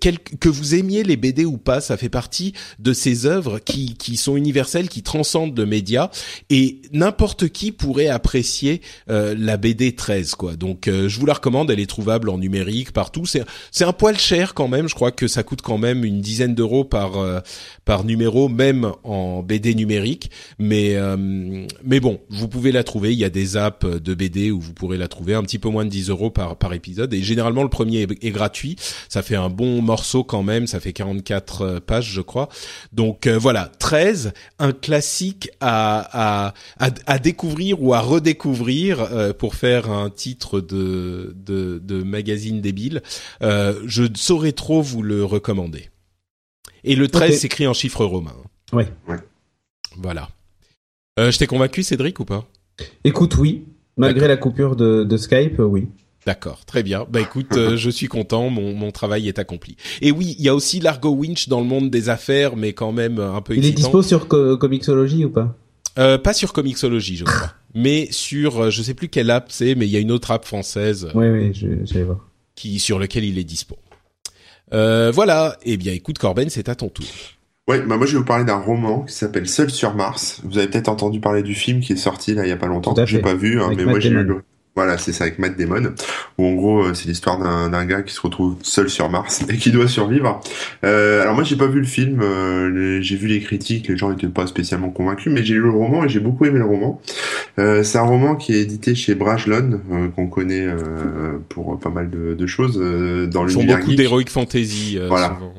quel, 0.00 0.18
que 0.18 0.48
vous 0.48 0.74
aimiez 0.74 1.02
les 1.02 1.16
BD 1.16 1.44
ou 1.44 1.58
pas, 1.58 1.80
ça 1.80 1.96
fait 1.96 2.08
partie 2.08 2.52
de 2.78 2.92
ces 2.92 3.26
œuvres 3.26 3.58
qui 3.58 4.16
sont 4.16 4.36
universelles, 4.36 4.88
qui 4.88 5.02
transcendent 5.02 5.58
le 5.58 5.66
média. 5.66 6.10
Et 6.50 6.80
n'importe 6.92 7.48
qui 7.48 7.72
pourrait 7.72 8.08
apprécier 8.08 8.80
la 9.08 9.56
BD 9.56 9.94
13, 9.94 10.34
quoi. 10.34 10.56
Donc 10.56 10.88
euh, 10.88 11.08
je 11.08 11.18
vous 11.18 11.26
la 11.26 11.34
recommande, 11.34 11.70
elle 11.70 11.80
est 11.80 11.86
trouvable 11.86 12.28
en 12.30 12.38
numérique 12.38 12.92
partout. 12.92 13.24
C'est 13.26 13.84
un 13.84 13.92
poil 13.92 14.18
cher 14.18 14.54
quand 14.54 14.68
même, 14.68 14.88
je 14.88 14.94
crois 14.94 15.12
que 15.12 15.28
ça 15.28 15.42
coûte 15.42 15.62
quand 15.62 15.78
même 15.78 16.04
une 16.04 16.20
dizaine 16.20 16.54
d'euros 16.54 16.84
par 16.84 17.18
euh, 17.18 17.40
numéro 18.04 18.48
même 18.48 18.92
en 19.02 19.42
BD 19.42 19.74
numérique, 19.74 20.30
mais 20.58 20.94
euh, 20.94 21.66
bon, 21.84 22.20
vous 22.30 22.48
pouvez 22.48 22.72
la 22.72 22.84
trouver, 22.84 23.12
il 23.12 23.18
y 23.18 23.24
a 23.24 23.30
des 23.30 23.56
apps 23.56 23.86
de 23.86 24.14
BD 24.14 24.50
où 24.50 24.60
vous 24.60 24.72
pourrez 24.72 24.98
la 24.98 25.08
trouver 25.08 25.34
un 25.34 25.42
petit 25.42 25.58
peu 25.58 25.68
moins 25.68 25.84
de 25.84 25.90
10 25.90 26.10
euros 26.10 26.30
par 26.30 26.72
épisode 26.72 27.12
et 27.14 27.22
généralement 27.22 27.62
le 27.62 27.68
premier 27.68 28.02
est, 28.02 28.30
gratuit, 28.30 28.57
ça 29.08 29.22
fait 29.22 29.36
un 29.36 29.48
bon 29.48 29.82
morceau 29.82 30.24
quand 30.24 30.42
même, 30.42 30.66
ça 30.66 30.80
fait 30.80 30.92
44 30.92 31.78
pages 31.80 32.10
je 32.10 32.20
crois. 32.20 32.48
Donc 32.92 33.26
voilà, 33.26 33.70
13, 33.78 34.32
un 34.58 34.72
classique 34.72 35.50
à 35.60 36.48
à 36.48 36.54
à, 36.78 36.90
à 37.06 37.18
découvrir 37.18 37.82
ou 37.82 37.94
à 37.94 38.00
redécouvrir 38.00 39.34
pour 39.38 39.54
faire 39.54 39.90
un 39.90 40.10
titre 40.10 40.60
de, 40.60 41.34
de, 41.36 41.80
de 41.82 42.02
magazine 42.02 42.60
débile, 42.60 43.02
euh, 43.42 43.80
je 43.86 44.04
saurais 44.14 44.52
trop 44.52 44.82
vous 44.82 45.02
le 45.02 45.24
recommander. 45.24 45.90
Et 46.84 46.94
le 46.94 47.08
13 47.08 47.38
s'écrit 47.38 47.66
en 47.66 47.74
chiffres 47.74 48.04
romains. 48.04 48.36
Ouais. 48.72 48.88
Voilà. 49.96 50.28
Euh, 51.18 51.30
je 51.30 51.38
t'ai 51.38 51.46
convaincu, 51.46 51.82
Cédric, 51.82 52.20
ou 52.20 52.24
pas? 52.24 52.46
Écoute, 53.04 53.36
oui. 53.36 53.64
Malgré 53.96 54.28
la 54.28 54.36
coupure 54.36 54.76
de, 54.76 55.02
de 55.02 55.16
Skype, 55.16 55.58
oui. 55.58 55.88
D'accord, 56.26 56.64
très 56.66 56.82
bien. 56.82 57.06
Bah 57.08 57.20
écoute, 57.20 57.56
euh, 57.56 57.76
je 57.76 57.90
suis 57.90 58.06
content, 58.06 58.50
mon, 58.50 58.74
mon 58.74 58.90
travail 58.90 59.28
est 59.28 59.38
accompli. 59.38 59.76
Et 60.02 60.12
oui, 60.12 60.36
il 60.38 60.44
y 60.44 60.48
a 60.48 60.54
aussi 60.54 60.80
Largo 60.80 61.10
Winch 61.10 61.48
dans 61.48 61.60
le 61.60 61.66
monde 61.66 61.90
des 61.90 62.08
affaires, 62.08 62.56
mais 62.56 62.72
quand 62.72 62.92
même 62.92 63.18
un 63.18 63.40
peu 63.40 63.56
Il 63.56 63.64
est 63.64 63.72
dispo 63.72 64.02
sur 64.02 64.28
Comixology 64.28 65.24
ou 65.24 65.30
pas? 65.30 65.56
Euh, 65.98 66.18
Pas 66.18 66.32
sur 66.32 66.52
Comixology, 66.52 67.16
je 67.16 67.24
crois 67.24 67.52
mais 67.74 68.08
sur 68.10 68.64
euh, 68.64 68.70
je 68.70 68.82
sais 68.82 68.94
plus 68.94 69.08
quelle 69.08 69.30
app 69.30 69.46
c'est, 69.50 69.74
mais 69.74 69.86
il 69.86 69.90
y 69.90 69.96
a 69.96 70.00
une 70.00 70.12
autre 70.12 70.30
app 70.30 70.44
française. 70.44 71.08
Oui, 71.14 71.28
oui, 71.28 71.52
j'allais 71.84 72.04
voir. 72.04 72.26
Qui 72.54 72.78
sur 72.78 72.98
lequel 72.98 73.24
il 73.24 73.38
est 73.38 73.44
dispo. 73.44 73.76
Euh, 74.72 75.10
voilà. 75.14 75.56
Eh 75.62 75.76
bien, 75.76 75.92
écoute, 75.92 76.18
Corben, 76.18 76.50
c'est 76.50 76.68
à 76.68 76.74
ton 76.74 76.88
tour. 76.88 77.06
Ouais, 77.68 77.80
bah 77.80 77.98
moi 77.98 78.06
je 78.06 78.12
vais 78.12 78.18
vous 78.18 78.24
parler 78.24 78.46
d'un 78.46 78.58
roman 78.58 79.02
qui 79.02 79.14
s'appelle 79.14 79.46
Seul 79.46 79.70
sur 79.70 79.94
Mars. 79.94 80.40
Vous 80.44 80.56
avez 80.56 80.68
peut-être 80.68 80.88
entendu 80.88 81.20
parler 81.20 81.42
du 81.42 81.54
film 81.54 81.80
qui 81.80 81.92
est 81.92 81.96
sorti 81.96 82.34
là 82.34 82.46
il 82.46 82.48
y 82.48 82.52
a 82.52 82.56
pas 82.56 82.66
longtemps. 82.66 82.94
J'ai 83.04 83.18
pas 83.18 83.34
vu, 83.34 83.60
hein, 83.60 83.72
mais 83.76 83.84
moi 83.84 84.00
j'ai 84.00 84.08
eu 84.08 84.26
voilà, 84.78 84.96
c'est 84.96 85.12
ça 85.12 85.24
avec 85.24 85.40
Matt 85.40 85.58
Damon, 85.58 85.92
où 86.38 86.46
en 86.46 86.52
gros 86.52 86.84
euh, 86.84 86.94
c'est 86.94 87.08
l'histoire 87.08 87.40
d'un 87.68 87.84
gars 87.84 88.02
qui 88.02 88.14
se 88.14 88.20
retrouve 88.20 88.58
seul 88.62 88.88
sur 88.88 89.10
Mars 89.10 89.44
et 89.48 89.56
qui 89.56 89.72
doit 89.72 89.88
survivre. 89.88 90.40
Euh, 90.84 91.20
alors 91.20 91.34
moi 91.34 91.42
j'ai 91.42 91.56
pas 91.56 91.66
vu 91.66 91.80
le 91.80 91.86
film, 91.86 92.20
euh, 92.22 93.00
j'ai 93.02 93.16
vu 93.16 93.26
les 93.26 93.40
critiques, 93.40 93.88
les 93.88 93.96
gens 93.96 94.12
étaient 94.12 94.28
pas 94.28 94.46
spécialement 94.46 94.90
convaincus, 94.90 95.32
mais 95.32 95.42
j'ai 95.42 95.54
lu 95.54 95.62
le 95.62 95.70
roman 95.70 96.04
et 96.04 96.08
j'ai 96.08 96.20
beaucoup 96.20 96.44
aimé 96.44 96.60
le 96.60 96.64
roman. 96.64 97.02
Euh, 97.58 97.82
c'est 97.82 97.98
un 97.98 98.02
roman 98.02 98.36
qui 98.36 98.54
est 98.54 98.60
édité 98.60 98.94
chez 98.94 99.16
Brajlon, 99.16 99.80
euh, 99.90 100.06
qu'on 100.14 100.28
connaît 100.28 100.68
pour 101.48 101.76
pas 101.80 101.90
mal 101.90 102.08
de, 102.08 102.34
de 102.34 102.46
choses 102.46 102.76
dans 102.76 103.42
l'univers. 103.42 103.78
Ils 103.78 103.80
font 103.80 103.80
beaucoup 103.80 103.94
d'heroic 103.96 104.28
fantasy. 104.28 104.96
voilà. 105.08 105.36
Souvent, 105.40 105.54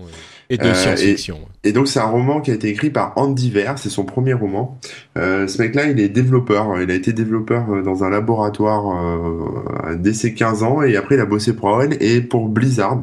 et 0.50 0.58
de 0.58 0.64
euh, 0.64 0.74
science-fiction. 0.74 1.40
et, 1.64 1.72
donc 1.72 1.88
c'est 1.88 2.00
un 2.00 2.08
roman 2.08 2.42
qui 2.42 2.50
a 2.50 2.56
été 2.56 2.70
écrit 2.70 2.90
par 2.90 3.14
Andy 3.18 3.52
Ver, 3.52 3.78
c'est 3.78 3.90
son 3.90 4.04
premier 4.04 4.34
roman. 4.34 4.80
Euh, 5.18 5.48
ce 5.48 5.62
mec-là, 5.62 5.90
il 5.90 6.00
est 6.00 6.10
développeur. 6.10 6.82
Il 6.82 6.90
a 6.90 6.96
été 6.96 7.14
développeur 7.14 7.70
euh, 7.70 7.82
dans 7.84 8.04
un 8.04 8.10
laboratoire 8.10 8.98
euh, 8.98 9.96
dès 9.96 10.14
ses 10.14 10.34
15 10.34 10.64
ans 10.64 10.82
et 10.82 10.96
après 10.96 11.16
il 11.16 11.22
a 11.22 11.26
bossé 11.26 11.54
pour 11.54 11.70
AOL 11.70 11.96
et 12.00 12.22
pour 12.22 12.50
Blizzard. 12.50 13.00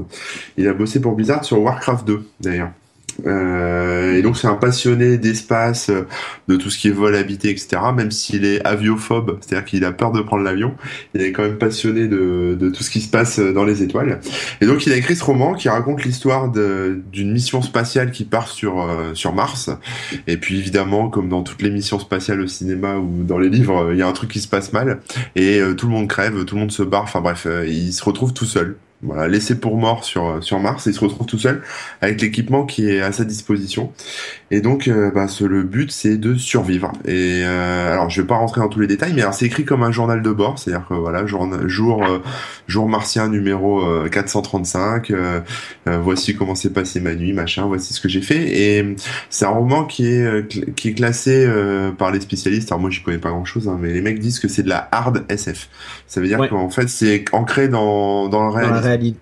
Il 0.56 0.66
a 0.66 0.74
bossé 0.74 1.00
pour 1.00 1.12
Blizzard 1.12 1.44
sur 1.44 1.60
Warcraft 1.60 2.06
2 2.06 2.26
d'ailleurs. 2.40 2.70
Euh, 3.26 4.14
et 4.14 4.22
donc 4.22 4.36
c'est 4.36 4.46
un 4.46 4.54
passionné 4.54 5.18
d'espace, 5.18 5.90
de 6.48 6.56
tout 6.56 6.70
ce 6.70 6.78
qui 6.78 6.88
est 6.88 6.92
vol 6.92 7.14
habité, 7.14 7.50
etc. 7.50 7.82
Même 7.94 8.10
s'il 8.10 8.44
est 8.44 8.64
aviophobe, 8.66 9.38
c'est-à-dire 9.40 9.64
qu'il 9.64 9.84
a 9.84 9.92
peur 9.92 10.12
de 10.12 10.20
prendre 10.20 10.42
l'avion, 10.42 10.74
il 11.14 11.22
est 11.22 11.32
quand 11.32 11.42
même 11.42 11.58
passionné 11.58 12.08
de, 12.08 12.56
de, 12.58 12.70
tout 12.70 12.82
ce 12.82 12.90
qui 12.90 13.00
se 13.00 13.08
passe 13.10 13.38
dans 13.38 13.64
les 13.64 13.82
étoiles. 13.82 14.20
Et 14.60 14.66
donc 14.66 14.86
il 14.86 14.92
a 14.92 14.96
écrit 14.96 15.16
ce 15.16 15.24
roman 15.24 15.54
qui 15.54 15.68
raconte 15.68 16.04
l'histoire 16.04 16.50
d'une 16.50 17.32
mission 17.32 17.62
spatiale 17.62 18.10
qui 18.10 18.24
part 18.24 18.48
sur 18.48 18.82
euh, 18.82 19.14
sur 19.14 19.34
Mars. 19.34 19.70
Et 20.26 20.36
puis 20.36 20.58
évidemment, 20.58 21.08
comme 21.08 21.28
dans 21.28 21.42
toutes 21.42 21.62
les 21.62 21.70
missions 21.70 21.98
spatiales 21.98 22.40
au 22.40 22.46
cinéma 22.46 22.96
ou 22.96 23.22
dans 23.22 23.38
les 23.38 23.48
livres, 23.48 23.90
il 23.92 23.98
y 23.98 24.02
a 24.02 24.08
un 24.08 24.12
truc 24.12 24.30
qui 24.30 24.40
se 24.40 24.48
passe 24.48 24.72
mal 24.72 25.00
et 25.34 25.60
euh, 25.60 25.74
tout 25.74 25.86
le 25.86 25.92
monde 25.92 26.08
crève, 26.08 26.44
tout 26.44 26.54
le 26.54 26.60
monde 26.60 26.72
se 26.72 26.82
barre. 26.82 27.04
Enfin 27.04 27.20
bref, 27.20 27.46
il 27.66 27.92
se 27.92 28.04
retrouve 28.04 28.32
tout 28.32 28.44
seul 28.44 28.76
voilà, 29.02 29.28
laissé 29.28 29.58
pour 29.58 29.76
mort 29.76 30.04
sur 30.04 30.42
sur 30.42 30.58
Mars. 30.60 30.86
Et 30.86 30.90
il 30.90 30.94
se 30.94 31.00
retrouve 31.00 31.26
tout 31.26 31.38
seul 31.38 31.62
avec 32.00 32.20
l'équipement 32.20 32.64
qui 32.64 32.88
est 32.88 33.00
à 33.00 33.12
sa 33.12 33.24
disposition. 33.24 33.92
Et 34.52 34.60
donc, 34.60 34.86
euh, 34.86 35.10
bah, 35.10 35.26
ce, 35.26 35.44
le 35.44 35.64
but, 35.64 35.90
c'est 35.90 36.16
de 36.16 36.36
survivre. 36.36 36.92
Et 37.04 37.42
euh, 37.44 37.92
alors, 37.92 38.10
je 38.10 38.20
vais 38.20 38.26
pas 38.26 38.36
rentrer 38.36 38.60
dans 38.60 38.68
tous 38.68 38.78
les 38.78 38.86
détails, 38.86 39.12
mais 39.12 39.22
c'est 39.32 39.46
écrit 39.46 39.64
comme 39.64 39.82
un 39.82 39.90
journal 39.90 40.22
de 40.22 40.30
bord, 40.30 40.58
c'est-à-dire 40.58 40.86
que 40.88 40.94
voilà, 40.94 41.26
jour 41.26 41.48
jour 41.66 42.04
euh, 42.04 42.18
jour 42.68 42.88
martien 42.88 43.28
numéro 43.28 43.82
435. 44.10 45.12
voici 45.86 46.36
comment 46.36 46.54
s'est 46.54 46.70
passée 46.70 47.00
ma 47.00 47.14
nuit, 47.14 47.32
machin. 47.32 47.66
Voici 47.66 47.92
ce 47.92 48.00
que 48.00 48.08
j'ai 48.08 48.20
fait. 48.20 48.58
Et 48.58 48.96
c'est 49.30 49.46
un 49.46 49.50
roman 49.50 49.84
qui 49.84 50.06
est 50.06 50.74
qui 50.76 50.88
est 50.88 50.94
classé 50.94 51.48
par 51.98 52.12
les 52.12 52.20
spécialistes. 52.20 52.70
Alors 52.70 52.80
moi, 52.80 52.90
j'y 52.90 53.02
connais 53.02 53.18
pas 53.18 53.30
grand-chose, 53.30 53.68
hein, 53.68 53.78
mais 53.80 53.92
les 53.92 54.00
mecs 54.00 54.20
disent 54.20 54.38
que 54.38 54.48
c'est 54.48 54.62
de 54.62 54.68
la 54.68 54.88
hard 54.92 55.24
SF. 55.28 55.68
Ça 56.06 56.20
veut 56.20 56.28
dire 56.28 56.48
qu'en 56.48 56.70
fait, 56.70 56.88
c'est 56.88 57.24
ancré 57.32 57.68
dans 57.68 58.28
dans 58.28 58.46
le 58.46 58.50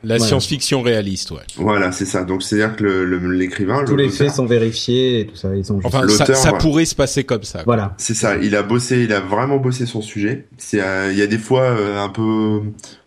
La 0.02 0.18
science-fiction 0.18 0.82
réaliste, 0.82 1.30
ouais. 1.30 1.42
Voilà, 1.56 1.92
c'est 1.92 2.04
ça. 2.04 2.24
Donc 2.24 2.42
c'est-à-dire 2.42 2.76
que 2.76 2.84
l'écrivain, 2.84 3.84
tous 3.84 3.96
les 3.96 4.08
faits 4.08 4.30
sont 4.30 4.46
vérifiés 4.46 5.20
et 5.20 5.26
tout 5.26 5.36
ça. 5.36 5.54
Ils 5.54 5.64
sont 5.64 5.80
enfin, 5.84 6.06
ça, 6.08 6.34
ça 6.34 6.52
pourrait 6.52 6.84
se 6.84 6.94
passer 6.94 7.24
comme 7.24 7.42
ça. 7.42 7.62
Voilà. 7.64 7.94
C'est 7.98 8.14
ça. 8.14 8.36
Il 8.36 8.56
a 8.56 8.62
bossé, 8.62 9.02
il 9.04 9.12
a 9.12 9.20
vraiment 9.20 9.58
bossé 9.58 9.86
son 9.86 10.02
sujet. 10.02 10.46
C'est, 10.58 10.80
euh, 10.80 11.12
il 11.12 11.18
y 11.18 11.22
a 11.22 11.26
des 11.26 11.38
fois 11.38 11.62
euh, 11.62 12.02
un 12.02 12.08
peu. 12.08 12.60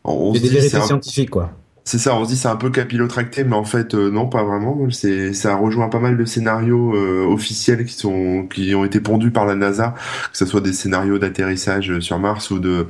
On 0.04 0.34
il 0.34 0.42
y 0.42 0.46
a 0.46 0.50
des 0.50 0.56
vérités 0.56 0.80
scientifiques, 0.80 1.30
quoi. 1.30 1.52
C'est 1.88 2.00
ça, 2.00 2.18
on 2.18 2.26
se 2.26 2.30
dit 2.32 2.36
c'est 2.36 2.50
un 2.50 2.58
peu 2.58 2.70
capillotracté, 2.70 3.46
mais 3.46 3.56
en 3.56 3.64
fait 3.64 3.94
euh, 3.96 4.12
non, 4.12 4.28
pas 4.28 4.44
vraiment. 4.44 4.78
C'est 4.92 5.32
ça 5.32 5.56
rejoint 5.56 5.88
pas 5.88 6.00
mal 6.00 6.18
de 6.18 6.26
scénarios 6.26 6.94
euh, 6.94 7.26
officiels 7.26 7.86
qui 7.86 7.94
sont 7.94 8.46
qui 8.50 8.76
ont 8.76 8.84
été 8.84 9.00
pondus 9.00 9.32
par 9.32 9.46
la 9.46 9.56
NASA, 9.56 9.96
que 10.30 10.38
ce 10.38 10.46
soit 10.46 10.60
des 10.60 10.74
scénarios 10.74 11.18
d'atterrissage 11.18 11.98
sur 12.02 12.20
Mars 12.20 12.52
ou 12.52 12.60
de 12.60 12.88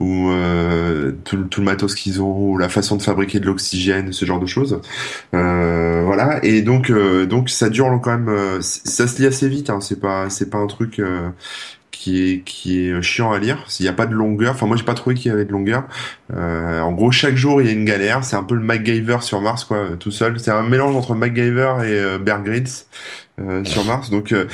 ou 0.00 0.30
euh, 0.30 1.12
tout, 1.22 1.36
tout, 1.44 1.60
le 1.60 1.66
matos 1.66 1.94
qu'ils 1.94 2.20
ont, 2.22 2.50
ou 2.50 2.58
la 2.58 2.68
façon 2.68 2.96
de 2.96 3.02
fabriquer 3.02 3.38
de 3.38 3.46
l'oxygène, 3.46 4.12
ce 4.12 4.24
genre 4.24 4.40
de 4.40 4.46
choses. 4.46 4.80
voilà. 5.32 6.40
Et 6.42 6.62
donc 6.62 6.90
donc 7.28 7.50
ça 7.50 7.70
dure 7.70 8.00
quand 8.02 8.18
même, 8.18 8.60
ça 8.60 9.06
se 9.06 9.18
lit 9.20 9.28
assez 9.28 9.48
vite. 9.48 9.70
Hein, 9.70 9.80
c'est 9.80 10.00
pas 10.00 10.28
c'est 10.28 10.50
pas 10.50 10.58
un 10.58 10.66
truc 10.66 11.00
qui 11.90 12.22
est 12.22 12.40
qui 12.44 12.86
est 12.86 13.02
chiant 13.02 13.32
à 13.32 13.38
lire. 13.38 13.64
S'il 13.68 13.84
n'y 13.84 13.90
a 13.90 13.92
pas 13.92 14.06
de 14.06 14.14
longueur, 14.14 14.54
enfin 14.54 14.66
moi 14.66 14.76
j'ai 14.76 14.84
pas 14.84 14.94
trouvé 14.94 15.14
qu'il 15.14 15.30
y 15.30 15.34
avait 15.34 15.44
de 15.44 15.52
longueur. 15.52 15.84
Euh, 16.32 16.80
en 16.80 16.92
gros, 16.92 17.10
chaque 17.10 17.36
jour 17.36 17.60
il 17.60 17.66
y 17.66 17.70
a 17.70 17.72
une 17.72 17.84
galère. 17.84 18.24
C'est 18.24 18.36
un 18.36 18.44
peu 18.44 18.54
le 18.54 18.62
MacGyver 18.62 19.18
sur 19.20 19.40
Mars, 19.40 19.64
quoi, 19.64 19.90
tout 19.98 20.10
seul. 20.10 20.38
C'est 20.40 20.50
un 20.50 20.62
mélange 20.62 20.96
entre 20.96 21.14
MacGyver 21.14 21.74
et 21.84 21.92
euh. 21.92 22.18
Euh, 23.40 23.64
sur 23.64 23.84
Mars. 23.84 24.10
Donc, 24.10 24.32
euh, 24.32 24.46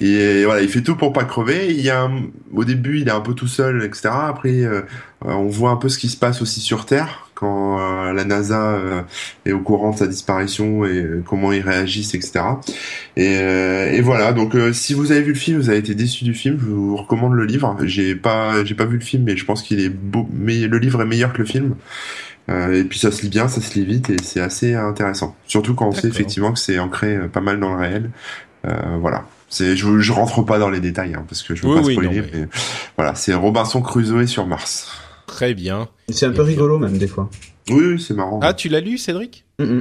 et, 0.00 0.44
voilà, 0.44 0.62
il 0.62 0.68
fait 0.68 0.82
tout 0.82 0.96
pour 0.96 1.12
pas 1.12 1.24
crever. 1.24 1.70
Il 1.70 1.80
y 1.80 1.90
a 1.90 2.10
au 2.54 2.64
début, 2.64 3.00
il 3.00 3.08
est 3.08 3.12
un 3.12 3.20
peu 3.20 3.34
tout 3.34 3.48
seul, 3.48 3.84
etc. 3.84 4.08
Après, 4.12 4.62
euh, 4.62 4.82
on 5.20 5.46
voit 5.46 5.70
un 5.70 5.76
peu 5.76 5.88
ce 5.88 5.98
qui 5.98 6.08
se 6.08 6.16
passe 6.16 6.40
aussi 6.40 6.60
sur 6.60 6.86
Terre 6.86 7.29
quand 7.40 8.12
la 8.12 8.24
NASA 8.24 8.78
est 9.46 9.52
au 9.52 9.60
courant 9.60 9.92
de 9.92 9.96
sa 9.96 10.06
disparition 10.06 10.84
et 10.84 11.04
comment 11.26 11.52
ils 11.52 11.62
réagissent, 11.62 12.14
etc. 12.14 12.40
Et, 13.16 13.34
et 13.34 14.00
voilà. 14.02 14.32
Donc, 14.32 14.54
si 14.72 14.92
vous 14.94 15.10
avez 15.10 15.22
vu 15.22 15.32
le 15.32 15.38
film, 15.38 15.58
vous 15.58 15.70
avez 15.70 15.78
été 15.78 15.94
déçu 15.94 16.24
du 16.24 16.34
film, 16.34 16.58
je 16.60 16.66
vous 16.66 16.96
recommande 16.96 17.32
le 17.32 17.44
livre. 17.44 17.76
J'ai 17.84 18.14
pas, 18.14 18.64
j'ai 18.64 18.74
pas 18.74 18.84
vu 18.84 18.98
le 18.98 19.04
film, 19.04 19.24
mais 19.24 19.36
je 19.36 19.44
pense 19.44 19.62
qu'il 19.62 19.80
est 19.80 19.88
beau. 19.88 20.28
Mais 20.32 20.66
le 20.66 20.78
livre 20.78 21.00
est 21.02 21.06
meilleur 21.06 21.32
que 21.32 21.38
le 21.38 21.46
film. 21.46 21.74
Euh, 22.50 22.80
et 22.80 22.84
puis 22.84 22.98
ça 22.98 23.12
se 23.12 23.22
lit 23.22 23.28
bien, 23.28 23.48
ça 23.48 23.60
se 23.60 23.74
lit 23.74 23.84
vite 23.84 24.10
et 24.10 24.16
c'est 24.22 24.40
assez 24.40 24.74
intéressant. 24.74 25.36
Surtout 25.46 25.74
quand 25.74 25.88
on 25.88 25.92
sait 25.92 26.08
effectivement 26.08 26.52
que 26.52 26.58
c'est 26.58 26.78
ancré 26.78 27.16
euh, 27.16 27.28
pas 27.28 27.40
mal 27.40 27.60
dans 27.60 27.74
le 27.74 27.80
réel. 27.80 28.10
Euh, 28.66 28.72
voilà. 29.00 29.24
C'est, 29.48 29.76
je, 29.76 29.98
je 29.98 30.12
rentre 30.12 30.42
pas 30.42 30.58
dans 30.58 30.70
les 30.70 30.80
détails 30.80 31.14
hein, 31.14 31.24
parce 31.28 31.42
que 31.42 31.54
je 31.54 31.66
veux 31.66 31.74
pas 31.74 31.82
spoiler. 31.82 32.22
mais... 32.32 32.48
Voilà, 32.96 33.14
c'est 33.14 33.34
Robinson 33.34 33.82
Crusoe 33.82 34.26
sur 34.26 34.46
Mars. 34.46 34.90
Très 35.30 35.54
bien. 35.54 35.88
C'est 36.08 36.26
un 36.26 36.32
peu 36.32 36.42
rigolo 36.42 36.80
même 36.80 36.98
des 36.98 37.06
fois. 37.06 37.30
Oui, 37.70 37.84
oui 37.92 38.00
c'est 38.00 38.14
marrant. 38.14 38.40
Ah, 38.42 38.52
tu 38.52 38.68
l'as 38.68 38.80
lu, 38.80 38.98
Cédric? 38.98 39.44
Mm 39.60 39.80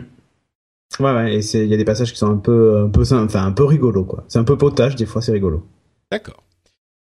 Ouais, 1.00 1.12
ouais. 1.12 1.36
Et 1.36 1.58
il 1.58 1.70
y 1.70 1.74
a 1.74 1.78
des 1.78 1.86
passages 1.86 2.12
qui 2.12 2.20
sont 2.20 2.30
un 2.30 2.38
peu, 2.38 2.84
un 2.86 2.90
peu, 2.90 3.02
enfin 3.02 3.46
un 3.46 3.52
peu 3.52 3.64
rigolo 3.64 4.06
quoi. 4.06 4.26
C'est 4.28 4.38
un 4.38 4.44
peu 4.44 4.58
potage, 4.58 4.96
des 4.96 5.08
fois 5.08 5.24
c'est 5.24 5.32
rigolo. 5.32 5.66
D'accord. 6.12 6.44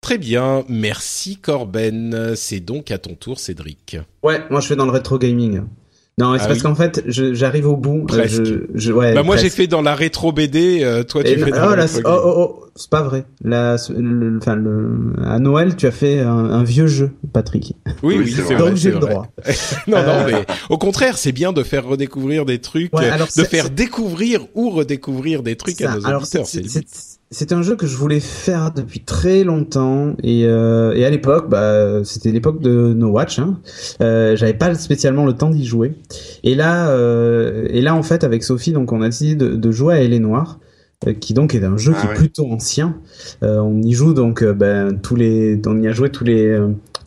Très 0.00 0.16
bien, 0.16 0.64
merci 0.68 1.36
Corben. 1.36 2.34
C'est 2.34 2.60
donc 2.60 2.90
à 2.90 2.98
ton 2.98 3.14
tour, 3.14 3.38
Cédric. 3.38 3.98
Ouais, 4.22 4.42
moi 4.50 4.60
je 4.60 4.68
fais 4.68 4.76
dans 4.76 4.86
le 4.86 4.92
rétro 4.92 5.18
gaming. 5.18 5.62
Non, 6.20 6.36
c'est 6.36 6.44
ah 6.44 6.48
parce 6.48 6.62
qu'en 6.62 6.74
fait, 6.74 7.02
j'arrive 7.06 7.66
au 7.66 7.76
bout. 7.76 8.02
Euh, 8.02 8.06
presque. 8.06 8.42
Je, 8.74 8.92
ouais, 8.92 9.14
bah 9.14 9.22
moi 9.22 9.36
j'ai 9.36 9.48
fait 9.48 9.66
dans 9.66 9.80
la 9.80 9.94
rétro 9.94 10.32
BD, 10.32 10.80
euh, 10.82 11.02
toi 11.02 11.24
tu 11.24 11.38
fais 11.38 11.50
dans 11.50 11.72
oh, 11.72 11.74
la 11.74 11.86
oh, 11.86 12.00
oh, 12.04 12.34
oh, 12.36 12.66
c'est 12.76 12.90
pas 12.90 13.02
vrai. 13.02 13.24
La, 13.42 13.74
enfin, 13.74 14.54
le, 14.54 15.12
à 15.24 15.38
Noël, 15.38 15.76
tu 15.76 15.86
as 15.86 15.90
fait 15.90 16.20
un, 16.20 16.62
vieux 16.62 16.86
jeu, 16.86 17.12
Patrick. 17.32 17.74
Oui, 18.02 18.16
oui, 18.18 18.32
c'est 18.32 18.54
Donc 18.54 18.76
j'ai 18.76 18.90
le 18.90 18.98
droit. 18.98 19.28
non, 19.86 20.02
non, 20.02 20.08
euh, 20.08 20.26
mais 20.26 20.46
au 20.68 20.78
contraire, 20.78 21.16
c'est 21.16 21.32
bien 21.32 21.52
de 21.52 21.62
faire 21.62 21.86
redécouvrir 21.86 22.44
des 22.44 22.58
trucs, 22.58 22.92
de 22.92 23.44
faire 23.44 23.70
découvrir 23.70 24.46
ou 24.54 24.70
redécouvrir 24.70 25.42
des 25.42 25.56
trucs 25.56 25.80
à 25.80 25.96
nos 25.96 26.04
auditeurs. 26.04 26.46
C'est 26.46 26.62
c'est 27.32 27.52
un 27.52 27.62
jeu 27.62 27.76
que 27.76 27.86
je 27.86 27.96
voulais 27.96 28.18
faire 28.18 28.72
depuis 28.72 29.00
très 29.00 29.44
longtemps 29.44 30.14
et, 30.22 30.46
euh, 30.46 30.92
et 30.96 31.04
à 31.04 31.10
l'époque, 31.10 31.48
bah, 31.48 32.04
c'était 32.04 32.32
l'époque 32.32 32.60
de 32.60 32.92
No 32.92 33.10
Watch. 33.10 33.38
Hein. 33.38 33.60
Euh, 34.00 34.34
J'avais 34.34 34.54
pas 34.54 34.74
spécialement 34.74 35.24
le 35.24 35.34
temps 35.34 35.50
d'y 35.50 35.64
jouer. 35.64 35.94
Et 36.42 36.56
là, 36.56 36.90
euh, 36.90 37.68
et 37.70 37.82
là 37.82 37.94
en 37.94 38.02
fait, 38.02 38.24
avec 38.24 38.42
Sophie, 38.42 38.72
donc 38.72 38.90
on 38.92 39.00
a 39.00 39.06
décidé 39.06 39.36
de, 39.36 39.54
de 39.54 39.70
jouer 39.70 39.94
à 39.94 40.02
Elle 40.02 40.12
est 40.12 40.18
Noire 40.18 40.58
euh, 41.06 41.14
qui 41.14 41.32
donc 41.32 41.54
est 41.54 41.62
un 41.62 41.76
jeu 41.76 41.92
qui 41.92 42.04
est 42.04 42.10
ah 42.10 42.14
plutôt 42.14 42.46
ancien. 42.50 42.98
Euh, 43.44 43.58
on 43.60 43.80
y 43.80 43.92
joue 43.92 44.12
donc 44.12 44.42
euh, 44.42 44.52
ben, 44.52 44.98
tous 45.00 45.14
les, 45.14 45.60
on 45.66 45.80
y 45.80 45.86
a 45.86 45.92
joué 45.92 46.10
tous 46.10 46.24
les 46.24 46.58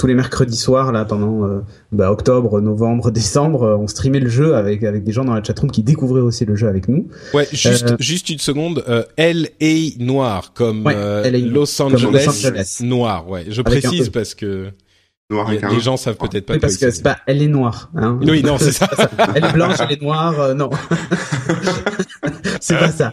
tous 0.03 0.07
les 0.07 0.15
mercredis 0.15 0.57
soirs 0.57 0.91
là 0.91 1.05
pendant 1.05 1.63
ben, 1.93 2.09
octobre, 2.09 2.59
novembre, 2.59 3.09
décembre. 3.11 3.79
on 3.81 3.87
streamait 3.87 4.19
le 4.19 4.27
jeu 4.27 4.53
avec 4.53 4.83
avec 4.83 5.05
des 5.05 5.13
gens 5.13 5.23
dans 5.23 5.33
la 5.33 5.41
chatroom 5.41 5.71
qui 5.71 5.81
découvraient 5.81 6.19
aussi 6.19 6.43
le 6.43 6.57
jeu 6.57 6.67
avec 6.67 6.89
nous. 6.89 7.07
Ouais, 7.33 7.47
juste 7.53 7.95
juste 7.99 8.29
une 8.29 8.39
seconde. 8.39 8.83
L 9.15 9.47
A 9.61 10.03
noir 10.03 10.51
comme 10.53 10.83
Los, 10.83 11.81
Angeles 11.81 12.81
noir. 12.81 13.29
Ouais, 13.29 13.45
je 13.47 13.61
précise 13.61 14.09
parce 14.09 14.35
que 14.35 14.73
les 15.71 15.79
gens 15.79 15.97
savent 15.97 16.17
peut-être 16.17 16.45
pas. 16.45 16.53
Oui, 16.53 16.59
parce 16.59 16.77
que 16.77 16.91
c'est 16.91 17.03
pas, 17.03 17.17
elle 17.25 17.41
est 17.41 17.47
noire. 17.47 17.89
Hein. 17.95 18.19
Oui, 18.21 18.43
non, 18.43 18.57
c'est 18.57 18.71
ça. 18.71 18.89
elle 19.35 19.45
est 19.45 19.53
blanche, 19.53 19.77
elle 19.79 19.93
est 19.93 20.01
noire. 20.01 20.39
Euh, 20.39 20.53
non, 20.53 20.69
c'est 22.59 22.77
pas 22.77 22.91
ça. 22.91 23.11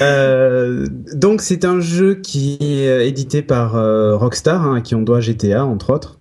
Euh, 0.00 0.86
donc 1.14 1.40
c'est 1.40 1.64
un 1.64 1.80
jeu 1.80 2.14
qui 2.14 2.58
est 2.60 2.88
euh, 2.88 3.06
édité 3.06 3.42
par 3.42 3.76
euh, 3.76 4.16
Rockstar, 4.16 4.62
hein, 4.62 4.76
à 4.76 4.80
qui 4.80 4.94
on 4.94 5.02
doit 5.02 5.20
GTA 5.20 5.64
entre 5.64 5.92
autres. 5.92 6.18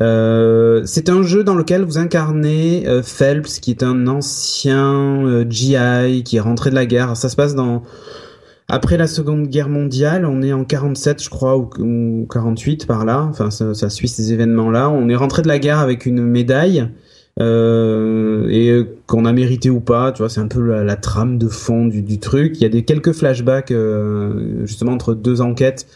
Euh, 0.00 0.82
c'est 0.86 1.10
un 1.10 1.22
jeu 1.22 1.44
dans 1.44 1.54
lequel 1.54 1.82
vous 1.82 1.98
incarnez 1.98 2.84
Phelps, 3.02 3.60
qui 3.60 3.70
est 3.70 3.82
un 3.82 4.06
ancien 4.06 5.44
GI 5.48 6.22
qui 6.24 6.36
est 6.36 6.40
rentré 6.40 6.70
de 6.70 6.74
la 6.74 6.86
guerre. 6.86 7.16
Ça 7.16 7.28
se 7.28 7.36
passe 7.36 7.54
dans 7.54 7.82
après 8.68 8.96
la 8.96 9.06
Seconde 9.06 9.48
Guerre 9.48 9.68
mondiale, 9.68 10.24
on 10.24 10.40
est 10.40 10.54
en 10.54 10.64
47, 10.64 11.22
je 11.22 11.28
crois, 11.28 11.58
ou, 11.58 12.26
48 12.30 12.86
par 12.86 13.04
là. 13.04 13.26
Enfin, 13.28 13.50
ça, 13.50 13.74
ça 13.74 13.90
suit 13.90 14.08
ces 14.08 14.32
événements-là. 14.32 14.88
On 14.88 15.10
est 15.10 15.14
rentré 15.14 15.42
de 15.42 15.48
la 15.48 15.58
guerre 15.58 15.78
avec 15.78 16.06
une 16.06 16.22
médaille. 16.22 16.88
Euh, 17.40 18.46
et 18.48 18.86
qu'on 19.06 19.24
a 19.24 19.32
mérité 19.32 19.70
ou 19.70 19.80
pas, 19.80 20.12
tu 20.12 20.18
vois, 20.18 20.28
c'est 20.28 20.40
un 20.40 20.48
peu 20.48 20.82
la, 20.82 20.96
trame 20.96 21.38
de 21.38 21.48
fond 21.48 21.86
du, 21.86 22.02
du, 22.02 22.18
truc. 22.18 22.56
Il 22.56 22.62
y 22.62 22.66
a 22.66 22.68
des 22.68 22.84
quelques 22.84 23.12
flashbacks 23.12 23.70
euh, 23.70 24.66
justement 24.66 24.92
entre 24.92 25.14
deux 25.14 25.40
enquêtes 25.40 25.86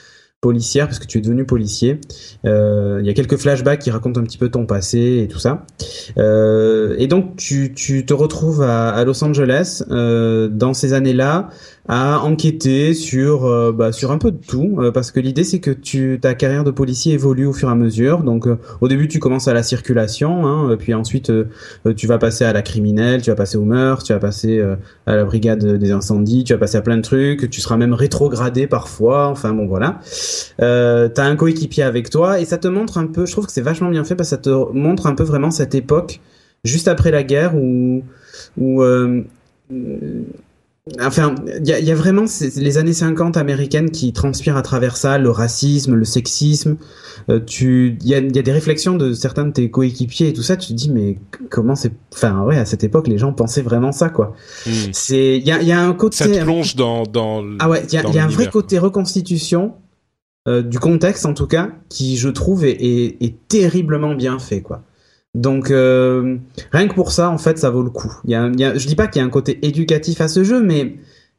policière 0.41 0.87
parce 0.87 0.99
que 0.99 1.07
tu 1.07 1.19
es 1.19 1.21
devenu 1.21 1.45
policier. 1.45 2.01
Euh, 2.45 2.99
il 3.01 3.07
y 3.07 3.11
a 3.11 3.15
quelques 3.15 3.37
flashbacks 3.37 3.81
qui 3.81 3.91
racontent 3.91 4.21
un 4.21 4.25
petit 4.25 4.39
peu 4.39 4.51
ton 4.51 4.67
passé 4.67 5.23
et 5.23 5.29
tout 5.29 5.39
ça. 5.39 5.65
Euh, 6.19 6.95
et 6.99 7.07
donc 7.07 7.37
tu, 7.37 7.73
te 7.75 8.15
retrouves 8.15 8.63
à, 8.63 8.91
à 8.91 9.05
Los 9.05 9.25
Angeles 9.25 9.83
euh, 9.91 10.49
dans 10.49 10.75
ces 10.75 10.93
années-là 10.93 11.49
à 11.89 12.21
enquêter 12.21 12.95
sur 12.95 13.47
euh, 13.47 13.73
bah, 13.73 13.93
sur 13.93 14.11
un 14.11 14.19
peu 14.19 14.33
de 14.33 14.39
tout 14.45 14.79
euh, 14.79 14.91
parce 14.91 15.11
que 15.11 15.21
l'idée 15.21 15.45
c'est 15.45 15.61
que 15.61 15.71
tu 15.71 16.19
ta 16.21 16.35
carrière 16.35 16.65
de 16.65 16.71
policier 16.71 17.15
évolue 17.15 17.47
au 17.47 17.53
fur 17.53 17.69
et 17.69 17.73
à 17.73 17.75
mesure. 17.75 18.23
Donc 18.23 18.47
euh, 18.47 18.59
au 18.81 18.89
début 18.89 19.09
tu 19.09 19.19
commences 19.19 19.49
à 19.49 19.55
la 19.55 19.63
circulation, 19.63 20.47
hein, 20.47 20.77
puis 20.79 20.95
ensuite 20.95 21.33
tu 21.97 22.07
vas 22.07 22.19
passer 22.19 22.45
à 22.45 22.53
la 22.53 22.63
criminelle, 22.63 23.23
tu 23.23 23.31
vas 23.31 23.37
passer 23.37 23.57
au 23.57 23.65
meurtre, 23.65 24.05
tu 24.05 24.13
vas 24.13 24.19
passer 24.19 24.61
à 25.07 25.17
la 25.17 25.25
brigade 25.25 25.65
des 25.65 25.91
incendies, 25.93 26.45
tu 26.45 26.53
vas 26.53 26.59
passer 26.59 26.77
à 26.79 26.83
plein 26.83 26.97
de 26.97 27.03
trucs. 27.03 27.49
Tu 27.51 27.61
seras 27.61 27.77
même 27.77 27.95
rétrogradé 27.95 28.67
parfois. 28.67 29.29
Enfin 29.29 29.53
bon 29.53 29.67
voilà. 29.67 30.01
Euh, 30.61 31.09
t'as 31.09 31.25
un 31.25 31.37
coéquipier 31.37 31.83
avec 31.83 32.11
toi 32.11 32.41
et 32.41 32.45
ça 32.45 32.59
te 32.59 32.69
montre 32.69 32.99
un 32.99 33.07
peu. 33.07 33.27
Je 33.27 33.33
trouve 33.33 33.47
que 33.47 33.53
c'est 33.53 33.63
vachement 33.63 33.91
bien 33.91 34.05
fait 34.05 34.15
parce 34.15 34.31
que 34.31 34.37
ça 34.37 34.43
te 34.43 34.73
montre 34.73 35.07
un 35.07 35.15
peu 35.15 35.25
vraiment 35.25 35.51
cette 35.51 35.75
époque 35.75 36.21
juste 36.65 36.89
après 36.89 37.11
la 37.11 37.23
guerre 37.23 37.55
où 37.57 38.03
où 38.59 38.83
euh, 38.83 39.23
Enfin, 41.01 41.35
il 41.59 41.67
y 41.67 41.73
a, 41.73 41.81
y 41.81 41.91
a, 41.91 41.97
vraiment 41.97 42.27
les 42.57 42.79
années 42.79 42.93
50 42.93 43.37
américaines 43.37 43.91
qui 43.91 44.13
transpirent 44.13 44.57
à 44.57 44.63
travers 44.63 44.97
ça, 44.97 45.19
le 45.19 45.31
racisme, 45.31 45.95
le 45.95 46.05
sexisme. 46.05 46.77
Euh, 47.29 47.41
tu, 47.45 47.99
il 48.03 48.07
y 48.07 48.15
a, 48.15 48.21
y 48.21 48.39
a, 48.39 48.43
des 48.43 48.53
réflexions 48.53 48.95
de 48.95 49.13
certains 49.13 49.47
de 49.47 49.51
tes 49.51 49.69
coéquipiers 49.69 50.29
et 50.29 50.33
tout 50.33 50.45
ça. 50.45 50.57
Tu 50.57 50.69
te 50.69 50.73
dis 50.75 50.89
mais 50.89 51.19
comment 51.51 51.75
c'est, 51.75 51.91
enfin 52.15 52.43
ouais, 52.43 52.57
à 52.57 52.65
cette 52.65 52.85
époque 52.85 53.09
les 53.09 53.19
gens 53.19 53.33
pensaient 53.33 53.63
vraiment 53.63 53.91
ça 53.91 54.11
quoi. 54.11 54.37
C'est, 54.93 55.39
il 55.39 55.45
y 55.45 55.51
a, 55.51 55.61
y 55.61 55.73
a 55.73 55.81
un 55.81 55.93
côté. 55.93 56.19
Ça 56.19 56.29
te 56.29 56.43
plonge 56.43 56.77
dans 56.77 57.03
dans. 57.03 57.45
Ah 57.59 57.69
ouais, 57.69 57.83
il 57.89 57.95
y 57.95 57.99
a, 57.99 58.09
y 58.09 58.19
a 58.19 58.25
un 58.25 58.29
vrai 58.29 58.49
côté 58.49 58.79
reconstitution 58.79 59.75
euh, 60.47 60.63
du 60.63 60.79
contexte 60.79 61.27
en 61.27 61.35
tout 61.35 61.49
cas 61.49 61.71
qui 61.89 62.17
je 62.17 62.29
trouve 62.29 62.65
est, 62.65 62.77
est, 62.81 63.17
est 63.21 63.49
terriblement 63.49 64.15
bien 64.15 64.39
fait 64.39 64.61
quoi. 64.61 64.85
Donc 65.37 65.69
rien 65.69 66.89
que 66.89 66.95
pour 66.95 67.13
ça, 67.13 67.31
en 67.31 67.39
fait, 67.39 67.59
ça 67.59 67.71
vaut 67.71 67.83
le 67.83 67.91
coup. 67.91 68.13
Il 68.25 68.31
y 68.31 68.35
a, 68.35 68.49
y 68.57 68.65
a, 68.65 68.77
je 68.77 68.87
dis 68.89 68.97
pas 68.97 69.07
qu'il 69.07 69.21
y 69.21 69.23
a 69.23 69.27
un 69.27 69.31
côté 69.31 69.65
éducatif 69.65 70.21
à 70.21 70.29
ce 70.29 70.43
jeu, 70.43 70.61
mais 70.63 70.97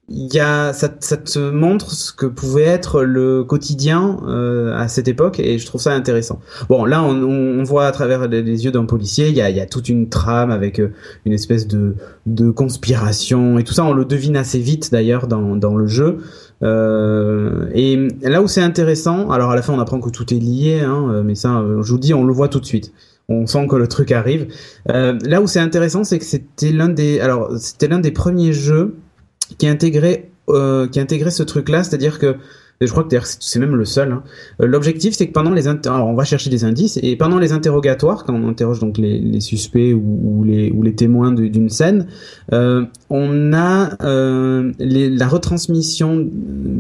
il 0.10 0.34
y 0.34 0.40
a 0.40 0.72
ça, 0.72 0.90
ça, 1.02 1.18
te 1.18 1.52
montre 1.52 1.92
ce 1.92 2.14
que 2.14 2.26
pouvait 2.26 2.64
être 2.64 3.04
le 3.04 3.44
quotidien 3.44 4.20
euh, 4.26 4.74
à 4.78 4.88
cette 4.88 5.10
époque 5.10 5.40
et 5.40 5.60
je 5.60 5.66
trouve 5.66 5.82
ça 5.82 5.94
intéressant. 5.94 6.40
Bon, 6.70 6.86
là 6.86 7.04
on, 7.04 7.12
on 7.12 7.64
voit 7.64 7.88
à 7.88 7.92
travers 7.92 8.28
les, 8.28 8.42
yeux 8.66 8.72
d'un 8.72 8.86
policier, 8.86 9.28
il 9.28 9.36
y 9.36 9.42
a, 9.42 9.50
y 9.50 9.60
a 9.60 9.66
toute 9.66 9.90
une 9.90 10.08
trame 10.08 10.50
avec 10.50 10.80
euh, 10.80 10.94
une 11.26 11.34
espèce 11.34 11.68
de, 11.68 11.96
de 12.26 12.52
conspiration 12.52 13.60
et 13.60 13.66
tout 13.66 13.74
ça. 13.74 13.84
On 13.84 13.94
le 13.94 14.06
devine 14.06 14.38
assez 14.38 14.60
vite 14.60 14.92
d'ailleurs 14.92 15.28
dans, 15.28 15.58
dans 15.58 15.76
le 15.76 15.88
jeu. 15.88 16.20
Euh, 16.64 17.68
et 17.74 18.08
là 18.22 18.42
où 18.42 18.48
c'est 18.48 18.62
intéressant, 18.62 19.30
alors 19.30 19.52
à 19.52 19.56
la 19.56 19.62
fin 19.62 19.74
on 19.74 19.80
apprend 19.80 20.00
que 20.00 20.10
tout 20.10 20.34
est 20.34 20.40
lié, 20.40 20.80
hein, 20.80 21.22
mais 21.26 21.36
ça, 21.36 21.64
je 21.82 21.92
vous 21.92 22.00
dis, 22.00 22.14
on 22.14 22.24
le 22.24 22.34
voit 22.34 22.48
tout 22.48 22.62
de 22.62 22.66
suite 22.66 22.94
on 23.30 23.46
sent 23.46 23.68
que 23.68 23.76
le 23.76 23.88
truc 23.88 24.12
arrive. 24.12 24.48
Euh, 24.90 25.18
là 25.24 25.42
où 25.42 25.48
c'est 25.48 25.60
intéressant, 25.60 26.04
c'est 26.04 26.20
que 26.20 26.26
c'était 26.26 26.72
l'un 26.72 26.90
des, 26.90 27.20
alors 27.20 27.52
c'était 27.58 27.88
l'un 27.88 28.00
des 28.00 28.12
premiers 28.12 28.54
jeux 28.54 28.96
qui 29.58 29.68
a 29.68 29.72
intégré 29.72 30.32
euh, 30.50 30.88
qui 30.88 31.00
a 31.00 31.02
intégré 31.02 31.30
ce 31.30 31.44
truc 31.44 31.68
là, 31.68 31.84
c'est-à-dire 31.84 32.20
que 32.20 32.38
je 32.86 32.92
crois 32.92 33.04
que 33.04 33.16
c'est 33.40 33.60
même 33.60 33.76
le 33.76 33.86
seul. 33.86 34.12
Hein. 34.12 34.24
Euh, 34.62 34.68
l'objectif, 34.68 35.16
c'est 35.16 35.28
que 35.28 35.34
pendant 35.34 35.52
les 35.52 35.68
alors 35.68 36.08
on 36.08 36.14
va 36.14 36.24
chercher 36.24 36.50
des 36.50 36.64
indices 36.64 37.00
et 37.02 37.16
pendant 37.16 37.40
les 37.40 37.52
interrogatoires, 37.52 38.24
quand 38.24 38.34
on 38.34 38.48
interroge 38.48 38.80
donc 38.80 38.98
les, 38.98 39.20
les 39.20 39.40
suspects 39.40 39.94
ou, 39.94 40.20
ou, 40.24 40.44
les 40.44 40.72
ou 40.72 40.84
les 40.84 40.94
témoins 40.94 41.32
d'une 41.32 41.70
scène, 41.70 42.08
euh, 42.54 42.86
on 43.10 43.54
a 43.54 43.98
euh, 44.04 44.72
les, 44.80 45.10
la 45.10 45.28
retransmission 45.28 46.30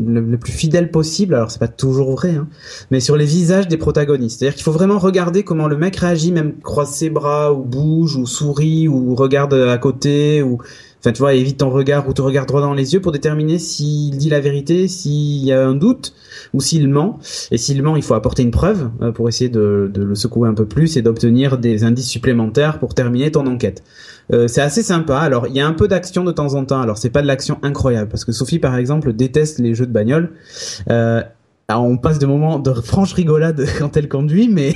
le, 0.07 0.37
plus 0.37 0.51
fidèle 0.51 0.91
possible. 0.91 1.33
Alors 1.33 1.49
c'est 1.49 1.59
pas 1.59 1.67
toujours 1.67 2.11
vrai, 2.11 2.35
hein, 2.35 2.47
mais 2.91 2.99
sur 2.99 3.17
les 3.17 3.25
visages 3.25 3.67
des 3.67 3.77
protagonistes. 3.77 4.39
C'est-à-dire 4.39 4.55
qu'il 4.55 4.63
faut 4.63 4.71
vraiment 4.71 4.99
regarder 4.99 5.43
comment 5.43 5.67
le 5.67 5.77
mec 5.77 5.95
réagit, 5.95 6.31
même 6.31 6.59
croise 6.59 6.91
ses 6.91 7.09
bras 7.09 7.53
ou 7.53 7.63
bouge 7.63 8.15
ou 8.15 8.25
sourit 8.27 8.87
ou 8.87 9.15
regarde 9.15 9.53
à 9.53 9.77
côté 9.77 10.43
ou 10.43 10.59
Enfin, 10.99 11.11
tu 11.11 11.19
vois, 11.19 11.33
évite 11.33 11.57
ton 11.57 11.69
regard 11.69 12.07
ou 12.07 12.13
te 12.13 12.21
regarde 12.21 12.47
droit 12.47 12.61
dans 12.61 12.73
les 12.73 12.93
yeux 12.93 13.01
pour 13.01 13.11
déterminer 13.11 13.59
s'il 13.59 14.17
dit 14.17 14.29
la 14.29 14.39
vérité, 14.39 14.87
s'il 14.87 15.43
y 15.43 15.51
a 15.51 15.65
un 15.65 15.75
doute 15.75 16.13
ou 16.53 16.61
s'il 16.61 16.87
ment. 16.89 17.19
Et 17.51 17.57
s'il 17.57 17.81
ment, 17.83 17.95
il 17.95 18.03
faut 18.03 18.15
apporter 18.15 18.43
une 18.43 18.51
preuve 18.51 18.89
euh, 19.01 19.11
pour 19.11 19.29
essayer 19.29 19.49
de, 19.49 19.89
de 19.93 20.03
le 20.03 20.15
secouer 20.15 20.49
un 20.49 20.53
peu 20.53 20.65
plus 20.65 20.97
et 20.97 21.01
d'obtenir 21.01 21.57
des 21.57 21.83
indices 21.83 22.09
supplémentaires 22.09 22.79
pour 22.79 22.95
terminer 22.95 23.31
ton 23.31 23.45
enquête. 23.45 23.83
Euh, 24.33 24.47
c'est 24.47 24.61
assez 24.61 24.83
sympa. 24.83 25.19
Alors, 25.19 25.47
il 25.47 25.55
y 25.55 25.59
a 25.59 25.67
un 25.67 25.73
peu 25.73 25.87
d'action 25.87 26.23
de 26.23 26.31
temps 26.31 26.53
en 26.55 26.65
temps. 26.65 26.81
Alors, 26.81 26.97
c'est 26.97 27.09
pas 27.09 27.21
de 27.21 27.27
l'action 27.27 27.59
incroyable 27.61 28.09
parce 28.09 28.25
que 28.25 28.31
Sophie, 28.31 28.59
par 28.59 28.75
exemple, 28.75 29.13
déteste 29.13 29.59
les 29.59 29.73
jeux 29.73 29.85
de 29.85 29.91
bagnole. 29.91 30.31
Euh, 30.89 31.21
on 31.69 31.97
passe 31.97 32.17
des 32.17 32.25
moments 32.25 32.59
de 32.59 32.71
franche 32.73 33.13
rigolade 33.13 33.65
quand 33.79 33.97
elle 33.97 34.07
conduit, 34.07 34.47
mais 34.47 34.73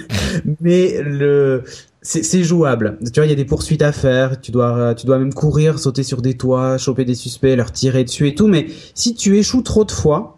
mais 0.60 1.00
le 1.02 1.64
c'est 2.02 2.44
jouable. 2.44 2.98
Tu 3.04 3.18
vois, 3.18 3.26
il 3.26 3.30
y 3.30 3.32
a 3.32 3.36
des 3.36 3.44
poursuites 3.44 3.82
à 3.82 3.90
faire. 3.90 4.40
Tu 4.40 4.52
dois, 4.52 4.94
tu 4.94 5.06
dois 5.06 5.18
même 5.18 5.34
courir, 5.34 5.80
sauter 5.80 6.04
sur 6.04 6.22
des 6.22 6.36
toits, 6.36 6.78
choper 6.78 7.04
des 7.04 7.16
suspects, 7.16 7.56
leur 7.56 7.72
tirer 7.72 8.04
dessus 8.04 8.28
et 8.28 8.34
tout. 8.36 8.46
Mais 8.46 8.68
si 8.94 9.16
tu 9.16 9.36
échoues 9.36 9.62
trop 9.62 9.84
de 9.84 9.90
fois, 9.90 10.35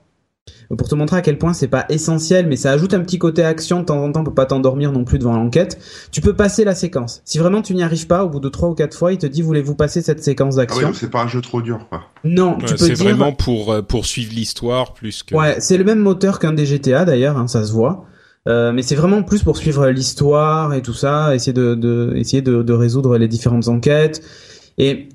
pour 0.76 0.88
te 0.88 0.94
montrer 0.94 1.16
à 1.16 1.22
quel 1.22 1.38
point 1.38 1.54
c'est 1.54 1.68
pas 1.68 1.86
essentiel, 1.88 2.46
mais 2.46 2.56
ça 2.56 2.72
ajoute 2.72 2.92
un 2.92 3.00
petit 3.00 3.18
côté 3.18 3.42
action 3.42 3.80
de 3.80 3.86
temps 3.86 4.02
en 4.02 4.12
temps 4.12 4.22
pour 4.22 4.34
pas 4.34 4.44
t'endormir 4.44 4.92
non 4.92 5.04
plus 5.04 5.18
devant 5.18 5.34
l'enquête. 5.34 5.78
Tu 6.12 6.20
peux 6.20 6.34
passer 6.34 6.64
la 6.64 6.74
séquence. 6.74 7.22
Si 7.24 7.38
vraiment 7.38 7.62
tu 7.62 7.74
n'y 7.74 7.82
arrives 7.82 8.06
pas, 8.06 8.24
au 8.24 8.28
bout 8.28 8.40
de 8.40 8.48
trois 8.50 8.68
ou 8.68 8.74
quatre 8.74 8.96
fois, 8.96 9.12
il 9.12 9.18
te 9.18 9.26
dit 9.26 9.40
voulez-vous 9.40 9.74
passer 9.74 10.02
cette 10.02 10.22
séquence 10.22 10.56
d'action 10.56 10.88
ah 10.88 10.90
oui, 10.90 10.96
c'est 10.98 11.10
pas 11.10 11.22
un 11.22 11.28
jeu 11.28 11.40
trop 11.40 11.62
dur, 11.62 11.86
quoi. 11.88 12.02
Non, 12.24 12.58
tu 12.58 12.74
peux 12.74 12.76
C'est 12.76 12.94
vraiment 12.94 13.32
pour 13.32 13.72
euh, 13.72 13.82
poursuivre 13.82 14.32
l'histoire 14.34 14.92
plus 14.92 15.22
que. 15.22 15.34
Ouais, 15.34 15.56
c'est 15.60 15.78
le 15.78 15.84
même 15.84 16.00
moteur 16.00 16.38
qu'un 16.38 16.52
des 16.52 16.66
GTA 16.66 17.04
d'ailleurs, 17.06 17.38
hein, 17.38 17.46
ça 17.46 17.64
se 17.64 17.72
voit. 17.72 18.04
Euh, 18.46 18.72
mais 18.72 18.82
c'est 18.82 18.94
vraiment 18.94 19.22
plus 19.22 19.42
pour 19.42 19.56
suivre 19.56 19.88
l'histoire 19.88 20.72
et 20.72 20.80
tout 20.80 20.94
ça, 20.94 21.34
essayer 21.34 21.52
de, 21.52 21.74
de 21.74 22.14
essayer 22.16 22.40
de, 22.40 22.62
de, 22.62 22.72
résoudre 22.72 23.18
les 23.18 23.28
différentes 23.28 23.68
enquêtes. 23.68 24.22
Et 24.78 25.08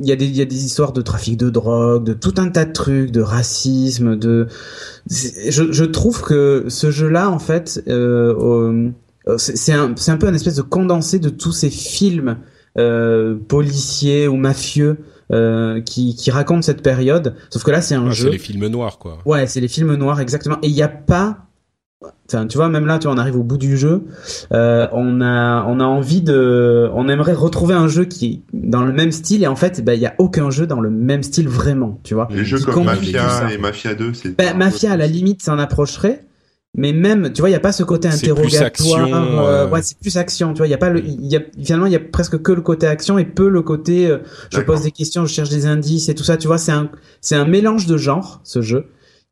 il 0.00 0.08
y 0.08 0.12
a 0.12 0.16
des 0.16 0.26
il 0.26 0.36
y 0.36 0.42
a 0.42 0.44
des 0.44 0.64
histoires 0.64 0.92
de 0.92 1.02
trafic 1.02 1.36
de 1.36 1.50
drogue, 1.50 2.04
de 2.04 2.12
tout 2.12 2.34
un 2.38 2.50
tas 2.50 2.64
de 2.64 2.72
trucs, 2.72 3.10
de 3.10 3.20
racisme, 3.20 4.16
de. 4.16 4.46
Je, 5.08 5.72
je 5.72 5.84
trouve 5.84 6.22
que 6.22 6.66
ce 6.68 6.92
jeu-là, 6.92 7.30
en 7.30 7.40
fait, 7.40 7.82
euh, 7.88 8.90
c'est 9.38 9.72
un 9.72 9.94
c'est 9.96 10.12
un 10.12 10.16
peu 10.16 10.28
un 10.28 10.34
espèce 10.34 10.54
de 10.54 10.62
condensé 10.62 11.18
de 11.18 11.30
tous 11.30 11.50
ces 11.50 11.70
films 11.70 12.38
euh, 12.78 13.36
policiers 13.48 14.28
ou 14.28 14.36
mafieux. 14.36 14.98
Euh, 15.30 15.82
qui, 15.82 16.16
qui 16.16 16.30
racontent 16.30 16.62
cette 16.62 16.82
période. 16.82 17.34
Sauf 17.50 17.62
que 17.62 17.70
là, 17.70 17.82
c'est 17.82 17.94
un 17.94 18.06
ah, 18.06 18.12
jeu. 18.12 18.28
C'est 18.28 18.32
les 18.32 18.38
films 18.38 18.66
noirs, 18.68 18.98
quoi. 18.98 19.18
Ouais, 19.26 19.46
c'est 19.46 19.60
les 19.60 19.68
films 19.68 19.94
noirs, 19.94 20.20
exactement. 20.20 20.56
Et 20.62 20.68
il 20.68 20.72
n'y 20.72 20.80
a 20.80 20.88
pas 20.88 21.47
tu 22.28 22.56
vois, 22.56 22.68
même 22.68 22.86
là, 22.86 22.98
tu 22.98 23.06
vois, 23.06 23.14
on 23.14 23.18
arrive 23.18 23.36
au 23.36 23.42
bout 23.42 23.58
du 23.58 23.76
jeu. 23.76 24.04
Euh, 24.52 24.86
on 24.92 25.20
a, 25.20 25.64
on 25.66 25.80
a 25.80 25.84
envie 25.84 26.20
de, 26.20 26.88
on 26.94 27.08
aimerait 27.08 27.32
retrouver 27.32 27.74
un 27.74 27.88
jeu 27.88 28.04
qui 28.04 28.26
est 28.26 28.40
dans 28.52 28.84
le 28.84 28.92
même 28.92 29.12
style. 29.12 29.42
Et 29.42 29.46
en 29.46 29.56
fait, 29.56 29.84
bah, 29.84 29.94
il 29.94 30.00
y 30.00 30.06
a 30.06 30.14
aucun 30.18 30.50
jeu 30.50 30.66
dans 30.66 30.80
le 30.80 30.90
même 30.90 31.22
style 31.22 31.48
vraiment, 31.48 31.98
tu 32.04 32.14
vois. 32.14 32.28
Les 32.30 32.44
jeux 32.44 32.60
comme 32.60 32.84
Mafia 32.84 33.50
et 33.52 33.58
Mafia 33.58 33.94
2, 33.94 34.14
c'est. 34.14 34.36
Bah, 34.36 34.54
Mafia, 34.54 34.92
à 34.92 34.96
la 34.96 35.06
limite, 35.06 35.42
s'en 35.42 35.58
approcherait. 35.58 36.24
Mais 36.76 36.92
même, 36.92 37.32
tu 37.32 37.40
vois, 37.40 37.48
il 37.48 37.52
y 37.52 37.56
a 37.56 37.60
pas 37.60 37.72
ce 37.72 37.82
côté 37.82 38.08
interrogatoire. 38.08 38.66
Action, 38.66 39.08
euh, 39.14 39.68
ouais, 39.68 39.82
c'est 39.82 39.98
plus 39.98 40.16
action. 40.18 40.52
Tu 40.52 40.58
vois, 40.58 40.66
il 40.66 40.70
y 40.70 40.74
a 40.74 40.78
pas 40.78 40.90
le, 40.90 41.02
il 41.02 41.26
y 41.26 41.34
a 41.34 41.40
finalement, 41.60 41.86
il 41.86 41.92
y 41.92 41.96
a 41.96 42.00
presque 42.00 42.40
que 42.40 42.52
le 42.52 42.60
côté 42.60 42.86
action 42.86 43.18
et 43.18 43.24
peu 43.24 43.48
le 43.48 43.62
côté. 43.62 44.06
Euh, 44.06 44.18
je 44.52 44.60
pose 44.60 44.82
des 44.82 44.92
questions, 44.92 45.24
je 45.24 45.32
cherche 45.32 45.48
des 45.48 45.66
indices 45.66 46.08
et 46.10 46.14
tout 46.14 46.24
ça. 46.24 46.36
Tu 46.36 46.46
vois, 46.46 46.58
c'est 46.58 46.72
un, 46.72 46.90
c'est 47.22 47.34
un 47.34 47.46
mélange 47.46 47.86
de 47.86 47.96
genres 47.96 48.40
ce 48.44 48.60
jeu 48.60 48.86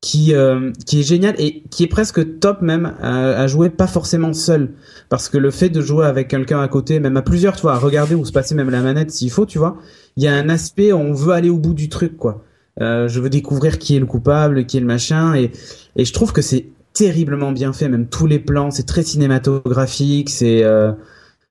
qui 0.07 0.35
euh, 0.35 0.71
qui 0.87 1.01
est 1.01 1.03
génial 1.03 1.35
et 1.37 1.65
qui 1.69 1.83
est 1.83 1.89
presque 1.89 2.39
top 2.39 2.63
même 2.63 2.95
à, 3.03 3.31
à, 3.31 3.47
jouer 3.49 3.71
pas 3.71 3.89
forcément 3.89 4.33
seul. 4.33 4.71
Parce 5.09 5.29
que 5.29 5.37
le 5.37 5.51
fait 5.51 5.69
de 5.69 5.81
jouer 5.81 6.07
avec 6.07 6.29
quelqu'un 6.29 6.61
à 6.61 6.69
côté 6.69 7.01
même 7.01 7.17
à 7.17 7.23
plusieurs 7.23 7.57
tu 7.57 7.63
vois 7.63 7.73
à 7.73 7.79
regarder 7.79 8.15
ou 8.15 8.25
se 8.25 8.31
passer 8.31 8.55
même 8.55 8.71
la 8.71 8.83
manette 8.83 9.11
s'il 9.11 9.33
faut 9.33 9.47
tu 9.47 9.59
vois 9.59 9.79
il 10.17 10.23
y 10.23 10.29
a 10.29 10.35
un 10.35 10.49
aspect 10.49 10.93
où 10.93 10.99
on 10.99 11.13
veut 11.13 11.33
aller 11.33 11.51
au 11.51 11.59
bout 11.59 11.75
du 11.75 11.89
truc 11.89 12.17
quoi. 12.17 12.45
Euh, 12.81 13.09
je 13.09 13.21
veux 13.21 13.31
découvrir 13.31 13.81
qui 13.81 13.97
est 13.97 13.99
le 13.99 14.07
coupable 14.07 14.65
qui 14.67 14.77
est 14.77 14.81
le 14.81 14.87
machin 14.87 15.35
et 15.35 15.51
et 15.97 16.05
je 16.05 16.13
trouve 16.13 16.33
que 16.33 16.43
c'est 16.43 16.67
terriblement 16.93 17.51
bien 17.51 17.73
fait 17.73 17.89
même 17.89 18.07
tous 18.07 18.29
les 18.29 18.39
plans 18.39 18.71
c'est 18.71 18.87
très 18.87 19.03
cinématographique 19.03 20.31
c'est 20.31 20.63
euh, 20.63 20.93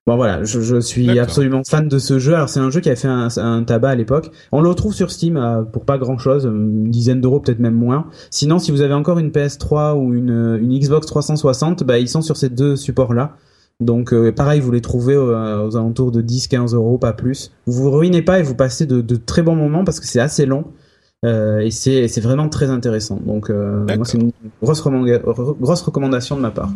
Bon 0.06 0.14
voilà, 0.14 0.44
je, 0.44 0.60
je 0.60 0.78
suis 0.78 1.18
absolument 1.18 1.62
fan 1.64 1.88
de 1.88 1.98
ce 1.98 2.20
jeu. 2.20 2.34
Alors 2.34 2.48
c'est 2.48 2.60
un 2.60 2.70
jeu 2.70 2.80
qui 2.80 2.88
a 2.90 2.94
fait 2.94 3.08
un, 3.08 3.26
un 3.38 3.64
tabac 3.64 3.90
à 3.90 3.94
l'époque. 3.96 4.30
On 4.52 4.60
le 4.60 4.68
retrouve 4.68 4.94
sur 4.94 5.10
Steam 5.10 5.36
euh, 5.36 5.62
pour 5.62 5.84
pas 5.84 5.98
grand 5.98 6.16
chose, 6.16 6.44
une 6.44 6.90
dizaine 6.90 7.20
d'euros 7.20 7.40
peut-être 7.40 7.58
même 7.58 7.74
moins. 7.74 8.06
Sinon, 8.30 8.60
si 8.60 8.70
vous 8.70 8.82
avez 8.82 8.94
encore 8.94 9.18
une 9.18 9.30
PS3 9.30 9.96
ou 9.96 10.14
une, 10.14 10.58
une 10.62 10.78
Xbox 10.78 11.06
360, 11.06 11.82
bah 11.82 11.98
ils 11.98 12.08
sont 12.08 12.22
sur 12.22 12.36
ces 12.36 12.48
deux 12.48 12.76
supports 12.76 13.14
là. 13.14 13.36
Donc 13.80 14.12
euh, 14.12 14.30
pareil, 14.30 14.60
vous 14.60 14.70
les 14.70 14.80
trouvez 14.80 15.16
aux, 15.16 15.28
aux 15.30 15.76
alentours 15.76 16.12
de 16.12 16.22
10-15 16.22 16.74
euros, 16.76 16.98
pas 16.98 17.12
plus. 17.12 17.50
Vous 17.66 17.82
vous 17.82 17.90
ruinez 17.90 18.22
pas 18.22 18.38
et 18.38 18.42
vous 18.42 18.54
passez 18.54 18.86
de, 18.86 19.00
de 19.00 19.16
très 19.16 19.42
bons 19.42 19.56
moments 19.56 19.84
parce 19.84 19.98
que 19.98 20.06
c'est 20.06 20.20
assez 20.20 20.46
long. 20.46 20.66
Euh, 21.24 21.58
et 21.58 21.70
c'est 21.70 22.20
vraiment 22.20 22.48
très 22.48 22.70
intéressant. 22.70 23.18
Donc 23.24 23.50
euh, 23.50 23.84
moi 23.96 24.04
c'est 24.04 24.18
une 24.18 24.30
grosse, 24.62 24.82
grosse 24.82 25.82
recommandation 25.82 26.36
de 26.36 26.42
ma 26.42 26.50
part. 26.50 26.70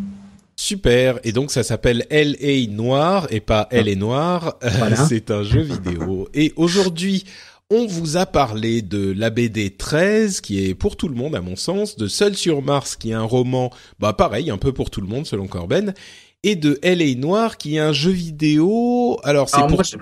Super. 0.60 1.18
Et 1.24 1.32
donc 1.32 1.50
ça 1.50 1.62
s'appelle 1.62 2.04
L.A. 2.10 2.70
Noir 2.70 3.26
et 3.30 3.40
pas 3.40 3.66
Elle 3.70 3.88
est 3.88 3.96
Noire. 3.96 4.58
Voilà. 4.60 4.96
C'est 5.08 5.30
un 5.30 5.42
jeu 5.42 5.62
vidéo. 5.62 6.28
Et 6.34 6.52
aujourd'hui, 6.54 7.24
on 7.70 7.86
vous 7.86 8.18
a 8.18 8.26
parlé 8.26 8.82
de 8.82 9.10
la 9.16 9.30
BD 9.30 9.70
13, 9.70 10.42
qui 10.42 10.62
est 10.62 10.74
pour 10.74 10.96
tout 10.96 11.08
le 11.08 11.14
monde 11.14 11.34
à 11.34 11.40
mon 11.40 11.56
sens, 11.56 11.96
de 11.96 12.08
Seul 12.08 12.36
sur 12.36 12.60
Mars, 12.60 12.96
qui 12.96 13.12
est 13.12 13.14
un 13.14 13.22
roman, 13.22 13.70
bah 14.00 14.12
pareil, 14.12 14.50
un 14.50 14.58
peu 14.58 14.72
pour 14.72 14.90
tout 14.90 15.00
le 15.00 15.06
monde 15.06 15.26
selon 15.26 15.46
Corben, 15.46 15.94
et 16.42 16.56
de 16.56 16.78
L.A. 16.82 17.14
Noir, 17.14 17.56
qui 17.56 17.76
est 17.76 17.80
un 17.80 17.94
jeu 17.94 18.10
vidéo. 18.10 19.18
Alors 19.24 19.48
c'est 19.48 19.60
pour. 19.60 19.70
Moi, 19.70 19.82
je... 19.82 19.96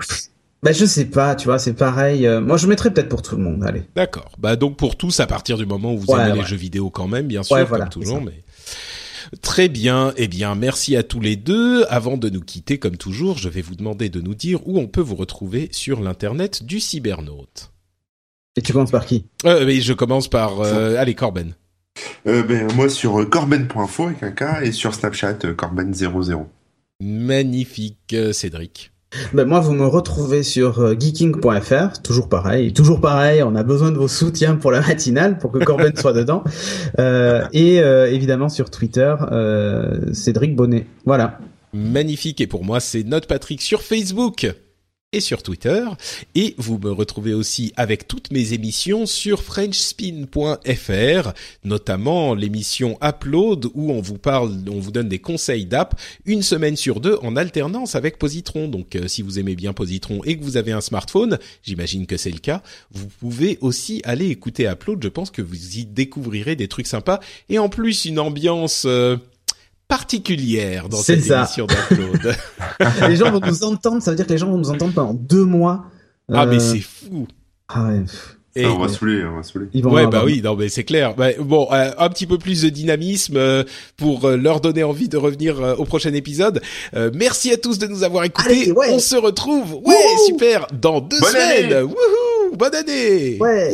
Bah 0.61 0.73
je 0.73 0.83
sais 0.83 1.05
pas, 1.05 1.35
tu 1.35 1.45
vois, 1.45 1.57
c'est 1.57 1.73
pareil. 1.73 2.27
Euh, 2.27 2.41
moi 2.41 2.57
je 2.57 2.67
mettrais 2.67 2.91
peut-être 2.91 3.07
pour 3.07 3.21
tout 3.21 3.37
le 3.37 3.43
monde, 3.43 3.63
allez. 3.63 3.83
D'accord. 3.95 4.33
Bah 4.37 4.57
donc 4.57 4.75
pour 4.75 4.97
tous 4.97 5.21
à 5.21 5.25
partir 5.25 5.57
du 5.57 5.65
moment 5.65 5.93
où 5.93 5.99
vous 5.99 6.07
ouais, 6.07 6.19
aimez 6.19 6.31
ouais. 6.33 6.39
les 6.39 6.45
jeux 6.45 6.57
vidéo 6.57 6.89
quand 6.89 7.07
même, 7.07 7.27
bien 7.27 7.43
sûr, 7.43 7.55
ouais, 7.55 7.61
comme 7.61 7.69
voilà, 7.69 7.85
toujours, 7.85 8.19
mais 8.19 8.43
Très 9.41 9.69
bien. 9.69 10.13
Eh 10.17 10.27
bien, 10.27 10.55
merci 10.55 10.95
à 10.95 11.03
tous 11.03 11.19
les 11.19 11.35
deux. 11.35 11.85
Avant 11.89 12.17
de 12.17 12.29
nous 12.29 12.41
quitter, 12.41 12.79
comme 12.79 12.97
toujours, 12.97 13.37
je 13.37 13.49
vais 13.49 13.61
vous 13.61 13.75
demander 13.75 14.09
de 14.09 14.21
nous 14.21 14.35
dire 14.35 14.67
où 14.67 14.79
on 14.79 14.87
peut 14.87 15.01
vous 15.01 15.15
retrouver 15.15 15.69
sur 15.71 16.01
l'internet 16.01 16.63
du 16.63 16.79
cybernaute. 16.79 17.71
Et 18.55 18.61
tu 18.61 18.73
commences 18.73 18.91
par 18.91 19.05
qui? 19.05 19.25
Euh, 19.45 19.65
mais 19.65 19.79
Je 19.81 19.93
commence 19.93 20.27
par... 20.27 20.61
Euh, 20.61 20.95
allez, 20.97 21.15
Corben. 21.15 21.53
Euh, 22.27 22.43
ben, 22.43 22.71
moi 22.73 22.89
sur 22.89 23.29
corben.info 23.29 24.07
avec 24.07 24.23
un 24.23 24.31
K 24.31 24.63
et 24.63 24.71
sur 24.71 24.93
Snapchat 24.93 25.39
corben00. 25.55 26.45
Magnifique, 27.01 28.15
Cédric. 28.31 28.91
Ben 29.33 29.45
moi, 29.45 29.59
vous 29.59 29.73
me 29.73 29.87
retrouvez 29.87 30.43
sur 30.43 30.79
euh, 30.79 30.93
geeking.fr, 30.93 32.01
toujours 32.03 32.29
pareil, 32.29 32.73
toujours 32.73 33.01
pareil. 33.01 33.41
On 33.41 33.55
a 33.55 33.63
besoin 33.63 33.91
de 33.91 33.97
vos 33.97 34.07
soutiens 34.07 34.55
pour 34.55 34.71
la 34.71 34.81
matinale, 34.81 35.39
pour 35.39 35.51
que 35.51 35.57
Corben 35.57 35.95
soit 35.95 36.13
dedans, 36.13 36.43
euh, 36.99 37.43
et 37.51 37.81
euh, 37.81 38.11
évidemment 38.11 38.49
sur 38.49 38.69
Twitter, 38.69 39.15
euh, 39.31 40.13
Cédric 40.13 40.55
Bonnet. 40.55 40.85
Voilà. 41.05 41.39
Magnifique. 41.73 42.39
Et 42.39 42.47
pour 42.47 42.63
moi, 42.63 42.79
c'est 42.79 43.03
Note 43.03 43.25
Patrick 43.25 43.61
sur 43.61 43.81
Facebook. 43.81 44.51
Et 45.11 45.19
sur 45.21 45.41
Twitter. 45.41 45.83
Et 46.35 46.53
vous 46.57 46.77
me 46.77 46.91
retrouvez 46.91 47.33
aussi 47.33 47.73
avec 47.75 48.07
toutes 48.07 48.31
mes 48.31 48.53
émissions 48.53 49.05
sur 49.07 49.41
frenchspin.fr, 49.41 51.31
notamment 51.63 52.35
l'émission 52.35 52.97
Upload 53.01 53.65
où 53.73 53.91
on 53.91 54.01
vous 54.01 54.19
parle, 54.19 54.53
on 54.69 54.79
vous 54.79 54.91
donne 54.91 55.09
des 55.09 55.19
conseils 55.19 55.65
d'app 55.65 55.99
une 56.25 56.43
semaine 56.43 56.75
sur 56.75 56.99
deux 56.99 57.17
en 57.23 57.35
alternance 57.35 57.95
avec 57.95 58.19
Positron. 58.19 58.67
Donc 58.67 58.95
euh, 58.95 59.07
si 59.07 59.23
vous 59.23 59.39
aimez 59.39 59.55
bien 59.55 59.73
Positron 59.73 60.21
et 60.25 60.37
que 60.37 60.43
vous 60.43 60.57
avez 60.57 60.73
un 60.73 60.81
smartphone, 60.81 61.39
j'imagine 61.63 62.05
que 62.05 62.17
c'est 62.17 62.29
le 62.31 62.39
cas, 62.39 62.61
vous 62.91 63.07
pouvez 63.07 63.57
aussi 63.61 64.01
aller 64.03 64.27
écouter 64.27 64.67
Upload. 64.67 65.01
Je 65.01 65.09
pense 65.09 65.31
que 65.31 65.41
vous 65.41 65.77
y 65.77 65.85
découvrirez 65.85 66.55
des 66.55 66.67
trucs 66.67 66.87
sympas 66.87 67.19
et 67.49 67.57
en 67.57 67.69
plus 67.69 68.05
une 68.05 68.19
ambiance... 68.19 68.83
Euh, 68.85 69.17
particulière 69.89 70.87
dans 70.87 70.97
cette 70.97 71.29
émission 71.29 71.65
d'Upload. 71.65 72.35
les 73.09 73.15
gens 73.17 73.31
vont 73.31 73.41
nous 73.45 73.63
entendre, 73.63 74.01
ça 74.01 74.11
veut 74.11 74.15
dire 74.17 74.25
que 74.25 74.31
les 74.31 74.37
gens 74.37 74.49
vont 74.49 74.59
nous 74.59 74.69
entendre 74.69 74.93
pendant 74.93 75.13
deux 75.13 75.43
mois. 75.43 75.85
Ah 76.31 76.45
mais 76.45 76.57
euh, 76.57 76.59
c'est 76.59 76.79
fou. 76.79 77.27
Ah 77.67 77.87
ouais. 77.87 78.03
Et 78.55 78.65
on 78.65 78.77
va 78.77 78.87
saouler, 78.87 79.23
on 79.25 79.37
va 79.37 79.43
saouler. 79.43 79.67
ouais, 79.83 80.07
bah 80.07 80.23
oui, 80.25 80.41
non, 80.43 80.55
mais 80.55 80.69
c'est 80.69 80.83
clair. 80.83 81.15
Bah, 81.15 81.29
bon, 81.39 81.67
euh, 81.71 81.91
un 81.97 82.09
petit 82.09 82.27
peu 82.27 82.37
plus 82.37 82.63
de 82.63 82.69
dynamisme 82.69 83.37
euh, 83.37 83.63
pour 83.95 84.27
leur 84.27 84.59
donner 84.59 84.83
envie 84.83 85.07
de 85.07 85.17
revenir 85.17 85.75
au 85.77 85.85
prochain 85.85 86.13
épisode. 86.13 86.61
merci 87.13 87.51
à 87.51 87.57
tous 87.57 87.79
de 87.79 87.87
nous 87.87 88.03
avoir 88.03 88.23
écoutés. 88.25 88.71
On 88.89 88.99
se 88.99 89.15
retrouve, 89.15 89.75
ouais, 89.85 89.95
super, 90.27 90.67
dans 90.73 91.01
deux 91.01 91.17
semaines. 91.17 91.83
Wouhou, 91.83 92.55
bonne 92.55 92.75
année. 92.75 93.37
Ouais. 93.39 93.73